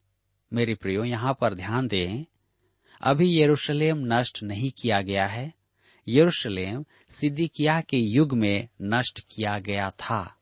मेरे 0.53 0.75
प्रियो, 0.75 1.05
यहाँ 1.05 1.39
पर 1.41 1.55
ध्यान 1.55 1.89
दें, 1.89 2.25
अभी 3.01 3.41
यरूशलेम 3.41 3.97
नष्ट 3.99 4.43
नहीं 4.43 4.71
किया 4.71 5.01
गया 5.01 5.27
है। 5.27 5.53
यरूशलेम 6.09 6.85
सिद्दीकिया 7.11 7.81
के 7.81 7.97
युग 7.97 8.33
में 8.33 8.69
नष्ट 8.83 9.21
किया 9.21 9.59
गया 9.59 9.91
था। 9.91 10.37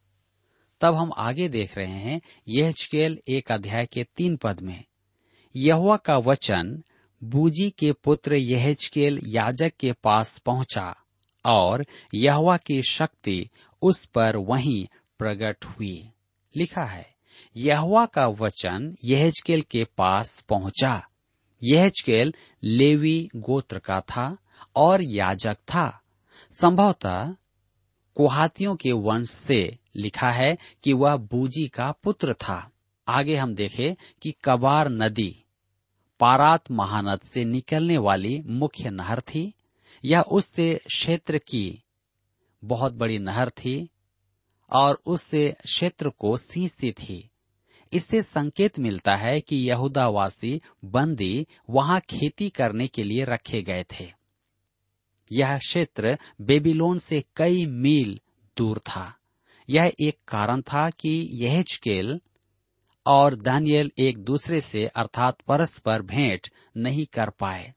तब 0.81 0.95
हम 0.95 1.13
आगे 1.17 1.49
देख 1.49 1.79
रहे 1.79 1.93
हैं 1.93 2.21
यह 2.49 2.73
चकेल 2.73 3.19
एक 3.29 3.53
अध्याय 3.53 3.87
के 3.87 4.07
तीन 4.17 4.37
पद 4.37 4.61
में। 4.61 4.85
यहुआ 5.57 5.97
का 5.97 6.19
वचन, 6.19 6.85
बूजी 7.25 7.71
के 7.71 7.93
पुत्र 7.93 8.35
यहजकेल 8.35 9.21
याजक 9.25 9.73
के 9.81 9.93
पास 9.93 10.39
पहुँचा, 10.39 10.97
और 11.47 11.87
यहवा 12.15 12.57
की 12.57 12.83
शक्ति 12.83 13.49
उस 13.83 14.05
पर 14.05 14.37
वहीं 14.37 14.87
प्रकट 15.23 15.65
हुई। 15.65 16.11
लिखा 16.57 16.85
है, 16.85 17.15
यहवा 17.57 18.07
का 18.07 18.27
वचन 18.27 18.97
यहजकेल 19.05 19.63
के 19.63 19.85
पास 19.85 20.41
पहुँचा। 20.41 21.07
यहजकेल 21.63 22.35
लेवी 22.63 23.29
गोत्र 23.37 23.79
का 23.79 24.01
था 24.01 24.37
और 24.77 25.03
याजक 25.03 25.55
था। 25.55 26.03
संभवतः 26.53 27.35
कुहातियों 28.15 28.77
के 28.77 28.93
वंश 28.93 29.31
से 29.31 29.79
लिखा 29.97 30.31
है 30.31 30.59
कि 30.85 30.93
वह 30.93 31.17
बूजी 31.17 31.69
का 31.69 31.93
पुत्र 31.93 32.35
था। 32.35 32.71
आगे 33.09 33.37
हम 33.37 33.55
देखें 33.55 33.95
कि 34.23 34.35
कबार 34.45 34.89
नदी, 34.89 35.45
पारात 36.21 36.71
महानद 36.71 37.21
से 37.21 37.45
निकलने 37.45 37.99
वाली 37.99 38.43
मुख्य 38.47 38.91
नहर 38.91 39.21
थी 39.21 39.53
यह 40.05 40.21
उस 40.21 40.55
क्षेत्र 40.59 41.39
की 41.39 41.83
बहुत 42.65 42.93
बड़ी 42.93 43.19
नहर 43.19 43.51
थी 43.51 43.89
और 44.73 45.03
उस 45.07 45.31
क्षेत्र 45.35 46.09
को 46.09 46.37
सींचती 46.37 46.93
थी। 46.93 47.31
इससे 47.93 48.23
संकेत 48.23 48.79
मिलता 48.79 49.15
है 49.15 49.41
कि 49.41 49.57
यहूदावासी 49.57 50.61
बंदी 50.85 51.47
वहाँ 51.71 52.01
खेती 52.01 52.51
करने 52.51 52.87
के 52.87 53.03
लिए 53.03 53.25
रखे 53.25 53.63
गए 53.63 53.85
थे। 53.85 54.13
यह 55.33 55.59
क्षेत्र 55.59 56.19
बेबीलोन 56.41 56.99
से 56.99 57.25
कई 57.37 57.67
मील 57.67 58.21
दूर 58.57 58.79
था। 58.79 59.15
यह 59.71 59.93
एक 60.01 60.19
कारण 60.29 60.63
था 60.63 60.91
कि 60.91 61.29
यह 61.33 61.63
चकेल 61.63 62.21
और 63.07 63.35
दानियल 63.35 63.91
एक 63.99 64.19
दूसरे 64.19 64.61
से 64.61 64.87
अर्थात 64.87 65.41
परस्पर 65.41 66.03
भेंट 66.03 66.49
नहीं 66.77 67.07
कर 67.07 67.31
पाए। 67.31 67.75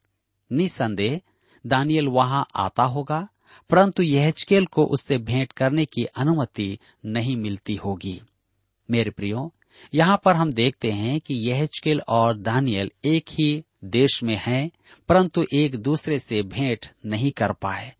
निसंदेह 0.52 1.22
दानियल 1.68 2.08
वहाँ 2.08 2.48
आता 2.56 2.84
होगा 2.84 3.28
परंतु 3.70 4.04
यहचकेल 4.04 4.66
को 4.66 4.86
उससे 4.86 5.18
भेंट 5.18 5.52
करने 5.52 5.86
की 5.86 6.06
अनुमति 6.06 6.80
नहीं 7.06 7.38
मिलती 7.38 7.76
होगी। 7.76 8.22
मेरे 8.92 9.12
प्रियो, 9.12 9.54
यहाँ 9.94 10.22
पर 10.26 10.36
हम 10.36 10.52
देखते 10.52 10.92
हैं 10.92 11.22
कि 11.22 11.34
यहचकेल 11.34 12.02
और 12.08 12.38
दानियल 12.38 12.92
एक 13.06 13.26
ही 13.32 13.64
देश 13.84 14.24
में 14.24 14.42
हैं, 14.46 14.72
परंतु 15.10 15.46
एक 15.54 15.76
दूसरे 15.76 16.20
से 16.20 16.44
भेंट 16.44 16.86
नहीं 17.06 17.32
कर 17.32 17.54
पाए। 17.54 17.96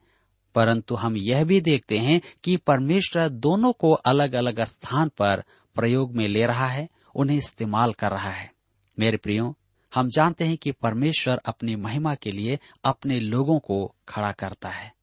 परंतु 0.56 0.96
हम 0.96 1.18
यह 1.18 1.44
भी 1.44 1.62
देखते 1.62 1.98
हैं 1.98 2.22
कि 2.44 2.58
परमेश्वर 2.58 3.30
दोनों 3.30 3.74
को 3.74 3.92
अलग 3.92 4.34
अलग 4.34 4.64
स्थान 4.64 5.10
पर 5.10 5.44
प्रयोग 5.76 6.16
में 6.16 6.28
ले 6.28 6.46
रहा 6.46 6.68
है, 6.68 6.90
उन्हें 7.16 7.38
इस्तेमाल 7.38 7.94
कर 7.94 8.12
रहा 8.12 8.30
है। 8.30 8.54
मेरे 9.00 9.18
प्रियो, 9.18 9.58
हम 9.96 10.10
जानते 10.10 10.46
हैं 10.46 10.58
कि 10.58 10.72
परमेश्वर 10.72 11.42
अपनी 11.46 11.76
महिमा 11.76 12.16
के 12.16 12.32
लिए 12.32 12.60
अपने 12.84 13.20
लोगों 13.20 13.60
को 13.60 13.96
खड़ा 14.10 14.32
करता 14.32 14.70
है। 14.70 14.95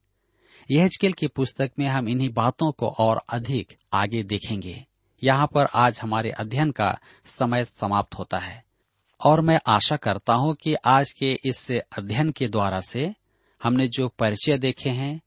यहजकेल 0.71 1.13
की 1.13 1.27
पुस्तक 1.27 1.71
में 1.79 1.87
हम 1.87 2.09
इन्हीं 2.09 2.33
बातों 2.33 2.71
को 2.71 2.87
और 2.87 3.21
अधिक 3.29 3.73
आगे 3.93 4.23
देखेंगे। 4.23 4.85
यहाँ 5.23 5.47
पर 5.47 5.65
आज 5.65 5.99
हमारे 6.03 6.31
अध्ययन 6.31 6.71
का 6.71 6.99
समय 7.25 7.65
समाप्त 7.65 8.15
होता 8.15 8.37
है। 8.37 8.63
और 9.25 9.41
मैं 9.41 9.59
आशा 9.67 9.95
करता 9.95 10.33
हूँ 10.33 10.55
कि 10.55 10.73
आज 10.73 11.11
के 11.11 11.39
इस 11.45 11.71
अध्ययन 11.71 12.31
के 12.31 12.47
द्वारा 12.47 12.79
से 12.79 13.13
हमने 13.63 13.87
जो 13.87 14.07
परिचय 14.07 14.57
देखे 14.57 14.89
हैं 14.89 15.21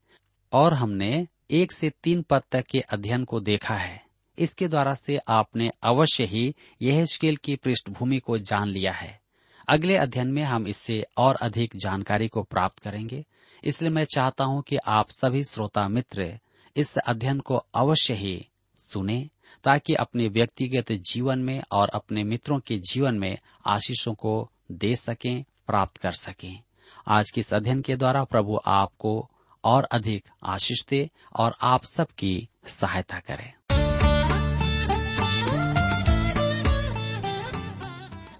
और 0.52 0.74
हमने 0.74 1.26
एक 1.50 1.72
से 1.72 1.90
तीन 2.02 2.22
पद 2.22 2.42
तक 2.52 2.64
के 2.66 2.80
अध्ययन 2.80 3.24
को 3.24 3.40
देखा 3.40 3.74
है। 3.74 4.04
इसके 4.38 4.68
द्वारा 4.68 4.94
से 4.94 5.18
आपने 5.28 5.70
अवश्य 5.82 6.24
ही 6.24 6.54
यह 6.82 7.04
स्केल 7.04 7.36
की 7.36 7.56
पृष्ठभूमि 7.56 8.18
को 8.18 8.38
जान 8.38 8.68
लिया 8.68 8.92
है। 8.92 9.20
अगले 9.68 9.96
अध्ययन 9.96 10.28
में 10.28 10.42
हम 10.42 10.66
इससे 10.66 11.04
और 11.16 11.34
अधिक 11.34 11.76
जानकारी 11.76 12.28
को 12.28 12.42
प्राप्त 12.42 12.78
करेंगे। 12.78 13.24
इसलिए 13.66 13.90
मैं 13.90 14.04
चाहता 14.04 14.44
हूँ 14.44 14.62
कि 14.62 14.76
आप 14.76 15.10
सभी 15.10 15.44
श्रोता 15.44 15.88
मित्र 15.88 16.38
इस 16.76 16.98
अध्ययन 16.98 17.40
को 17.40 17.56
अवश्य 17.74 18.14
ही 18.14 18.48
सुने, 18.78 19.30
ताकि 19.64 19.94
अपने 19.94 20.28
व्यक्तिगत 20.28 20.92
जीवन 20.92 21.38
में 21.38 21.62
और 21.72 21.88
अपने 21.88 22.24
मित्रों 22.24 22.58
के 22.58 22.78
जीवन 22.78 23.14
में 23.14 23.38
आशीषों 23.66 24.14
को 24.14 24.50
दे 24.72 24.96
सकें, 24.96 25.44
प्राप्त 25.66 25.96
कर 25.96 26.12
सकें। 26.12 26.62
आज 27.08 27.30
के 27.30 27.40
इस 27.40 27.54
अध्ययन 27.54 27.80
के 27.80 27.96
द्वारा 27.96 28.24
प्रभु 28.24 28.60
आपको 28.66 29.30
और 29.64 29.84
अधिक 29.84 30.28
आशीष 30.44 30.86
दे 30.86 31.10
और 31.36 31.56
आप 31.62 31.84
सबकी 31.84 32.48
सहायता 32.66 33.18
करें। 33.18 33.52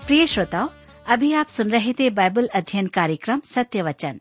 प्रिय 0.06 0.26
श्रोताओ, 0.26 0.68
अभी 1.06 1.32
आप 1.32 1.46
सुन 1.46 1.70
रहे 1.70 1.92
थे 1.92 2.10
बाइबल 2.10 2.46
अध्ययन 2.46 2.86
कार्यक्रम 2.86 3.40
सत्य 3.40 3.82
वचन। 3.82 4.20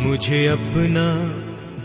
मुझे 0.00 0.46
अपना 0.46 1.14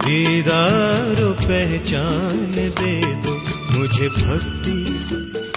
दीदार 0.06 1.16
पहचान 1.20 2.52
दे 2.80 3.02
दो। 3.02 3.32
मुझे 3.80 4.10
भक्ति 4.10 4.86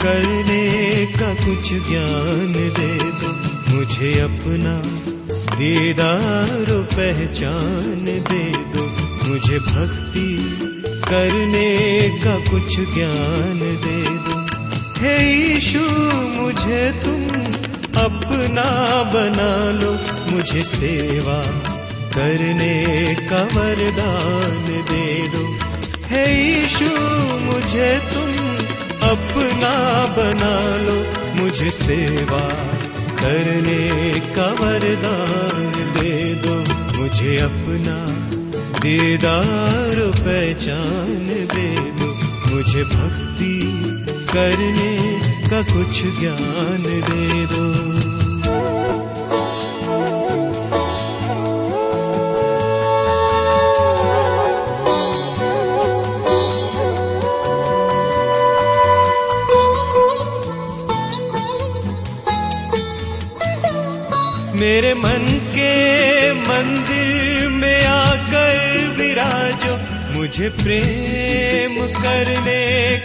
करने 0.02 1.06
का 1.06 1.34
कुछ 1.34 1.68
ज्ञान 1.72 2.52
दे 2.52 2.98
दो। 3.04 3.28
मुझे 3.74 4.20
अपना 4.20 4.82
दीदार 5.56 6.82
पहचान 6.82 8.04
दे 8.04 8.52
दो। 8.58 8.82
मुझे 9.28 9.58
भक्ति 9.58 10.58
करने 11.08 12.00
का 12.24 12.50
कुछ 12.50 12.80
ज्ञान 12.94 13.58
दे 13.58 14.04
दो। 14.08 14.48
हे 15.02 15.32
यीशु, 15.32 15.80
मुझे 16.40 16.92
तुम 17.04 17.38
अपना 18.02 19.02
बना 19.02 19.70
लो। 19.80 19.98
मुझे 20.36 20.62
सेवा 20.62 21.67
करने 22.18 23.14
का 23.14 23.42
वरदान 23.42 24.84
दे 24.90 25.28
दो। 25.28 25.58
हे 26.06 26.24
यीशु, 26.26 26.84
मुझे 27.38 28.00
तुम 28.14 28.28
अपना 29.08 29.74
बना 30.06 30.76
लो। 30.76 30.96
मुझे 31.42 31.70
सेवा 31.70 32.48
करने 33.22 34.12
का 34.20 34.46
वरदान 34.46 35.72
दे 35.72 36.34
दो। 36.34 36.54
मुझे 36.98 37.36
अपना 37.38 37.96
दीदार 38.78 39.96
पहचान 40.00 41.48
दे 41.54 41.76
दो। 41.90 42.08
मुझे 42.54 42.84
भक्ति 42.84 43.60
करने 44.34 45.20
का 45.50 45.62
कुछ 45.62 46.02
ज्ञान 46.02 46.82
दे 46.82 47.46
दो। 47.46 47.57
मुझे 70.38 70.50
प्रेम 70.50 71.74
करने 72.02 72.62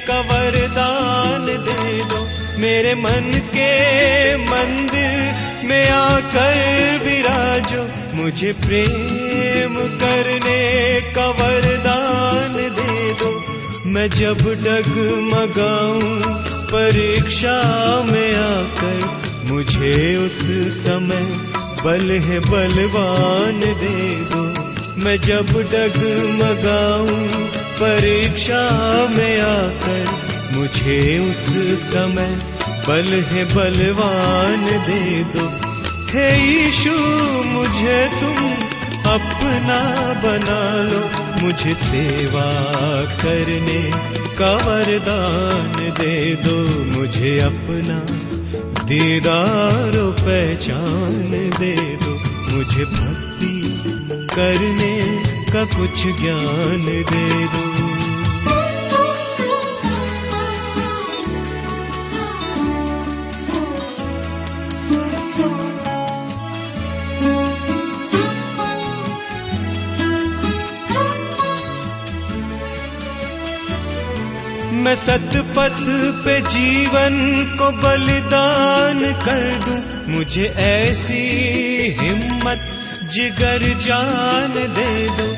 का 0.07 0.19
वरदान 0.19 1.45
दे 1.45 2.03
दो। 2.03 2.19
मेरे 2.61 2.95
मन 2.95 3.31
के 3.55 3.69
मंदिर 4.37 5.17
में 5.67 5.89
आकर 5.89 6.99
विराजो। 7.03 7.89
मुझे 8.21 8.51
प्रेम 8.53 9.75
करने 9.75 10.61
का 11.15 11.25
वरदान 11.29 12.53
दे 12.53 13.13
दो। 13.13 13.31
मैं 13.89 14.09
जब 14.09 14.37
डगमगाऊं, 14.37 16.21
परीक्षा 16.67 17.57
में 18.11 18.35
आकर 18.35 18.99
मुझे 19.45 20.15
उस 20.15 20.39
समय 20.83 21.25
बल 21.83 22.11
है 22.11 22.39
बलवान 22.39 23.59
दे 23.59 24.15
दो। 24.29 24.42
मैं 25.03 25.17
जब 25.17 25.45
डगमगाऊं, 25.45 27.29
परीक्षा 27.53 28.69
में 29.07 29.41
आकर 29.41 30.05
मुझे 30.57 31.19
उस 31.19 31.45
समय 31.93 32.39
बल 32.87 33.23
है 33.23 33.55
बलवान 33.55 34.65
दे 34.65 35.23
दो। 35.23 35.49
हे 36.11 36.47
यीशु, 36.47 36.91
मुझे 37.45 38.09
तुम 38.21 38.37
अपना 39.11 39.81
बना 40.23 40.91
लो। 40.91 41.23
मुझे 41.43 41.75
सेवा 41.75 42.51
करने 43.01 43.91
का 44.39 44.51
वरदान 44.53 45.89
दे 45.89 46.35
दो। 46.35 46.83
मुझे 46.99 47.39
अपना 47.39 47.99
दीदार 48.83 49.91
पहचान 49.95 51.29
दे 51.59 51.75
दो। 51.75 52.11
मुझे 52.55 52.85
भक्ति 52.85 53.32
करने 54.35 54.95
का 55.51 55.63
कुछ 55.65 56.03
ज्ञान 56.21 56.85
दे 56.85 57.47
दो। 57.47 57.63
मैं 74.83 74.95
सतपथ 74.95 75.77
पे 76.25 76.39
जीवन 76.41 77.15
को 77.59 77.71
बलिदान 77.71 78.99
कर 79.25 79.43
दूँ। 79.65 79.81
मुझे 80.13 80.45
ऐसी 80.57 81.23
हिम्मत 81.99 82.69
जिगर 83.13 83.79
जान 83.79 84.53
दे 84.53 85.09
दो। 85.09 85.35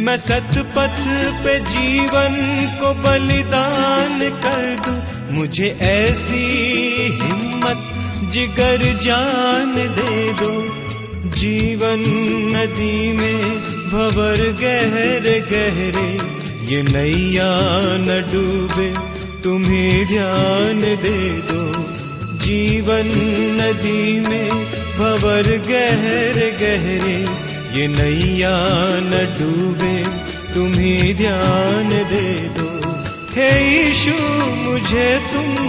मैं 0.00 0.16
सतपथ 0.16 0.96
पे 1.44 1.60
जीवन 1.60 2.34
को 2.80 2.94
बलिदान 2.94 4.18
कर 4.20 4.76
दूँ। 4.86 5.02
मुझे 5.34 5.78
ऐसी 5.80 6.44
हिम्मत 7.22 7.78
जिगर 8.32 9.00
जान 9.02 9.74
दे 9.74 10.32
दो। 10.32 10.52
जीवन 11.30 12.00
नदी 12.56 13.12
में 13.12 13.42
भवर 13.90 14.36
गहरे 14.36 15.40
गहरे, 15.40 16.08
ये 16.74 16.82
नैया 16.82 17.50
न 17.82 18.24
डूबे, 18.32 18.94
तुम्हें 19.42 20.06
ध्यान 20.06 20.80
दे 20.80 21.30
दो। 21.30 21.72
जीवन 22.44 23.06
नदी 23.60 24.20
में 24.20 24.85
भवर 24.98 25.42
गहरे 25.42 26.50
गहरे, 26.50 27.16
ये 27.78 27.88
नैया 27.88 28.56
न 29.00 29.36
डूबे, 29.38 29.96
तुम्हें 30.54 31.16
ध्यान 31.16 31.88
दे 31.88 32.32
दो। 32.58 32.68
हे 33.34 33.50
यीशु, 33.66 34.12
मुझे 34.62 35.20
तुम 35.32 35.66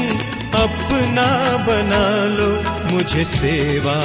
अपना 0.62 1.28
बना 1.58 2.26
लो, 2.26 2.50
मुझे 2.94 3.26
सेवा 3.26 3.96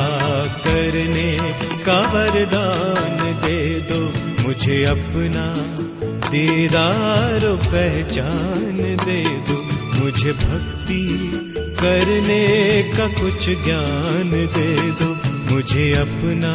करने 0.47 1.39
का 1.87 2.01
वरदान 2.01 3.41
दे 3.47 3.81
दो। 3.81 4.01
मुझे 4.43 4.85
अपना 4.85 5.47
दीदार 6.31 7.41
पहचान 7.45 8.77
दे 9.05 9.23
दो, 9.25 9.63
मुझे 10.01 10.33
भक्ति 10.33 11.42
करने 11.83 12.83
का 12.97 13.07
कुछ 13.09 13.47
ज्ञान 13.65 14.31
दे 14.31 14.77
दो। 14.77 15.11
मुझे 15.55 15.93
अपना 15.95 16.53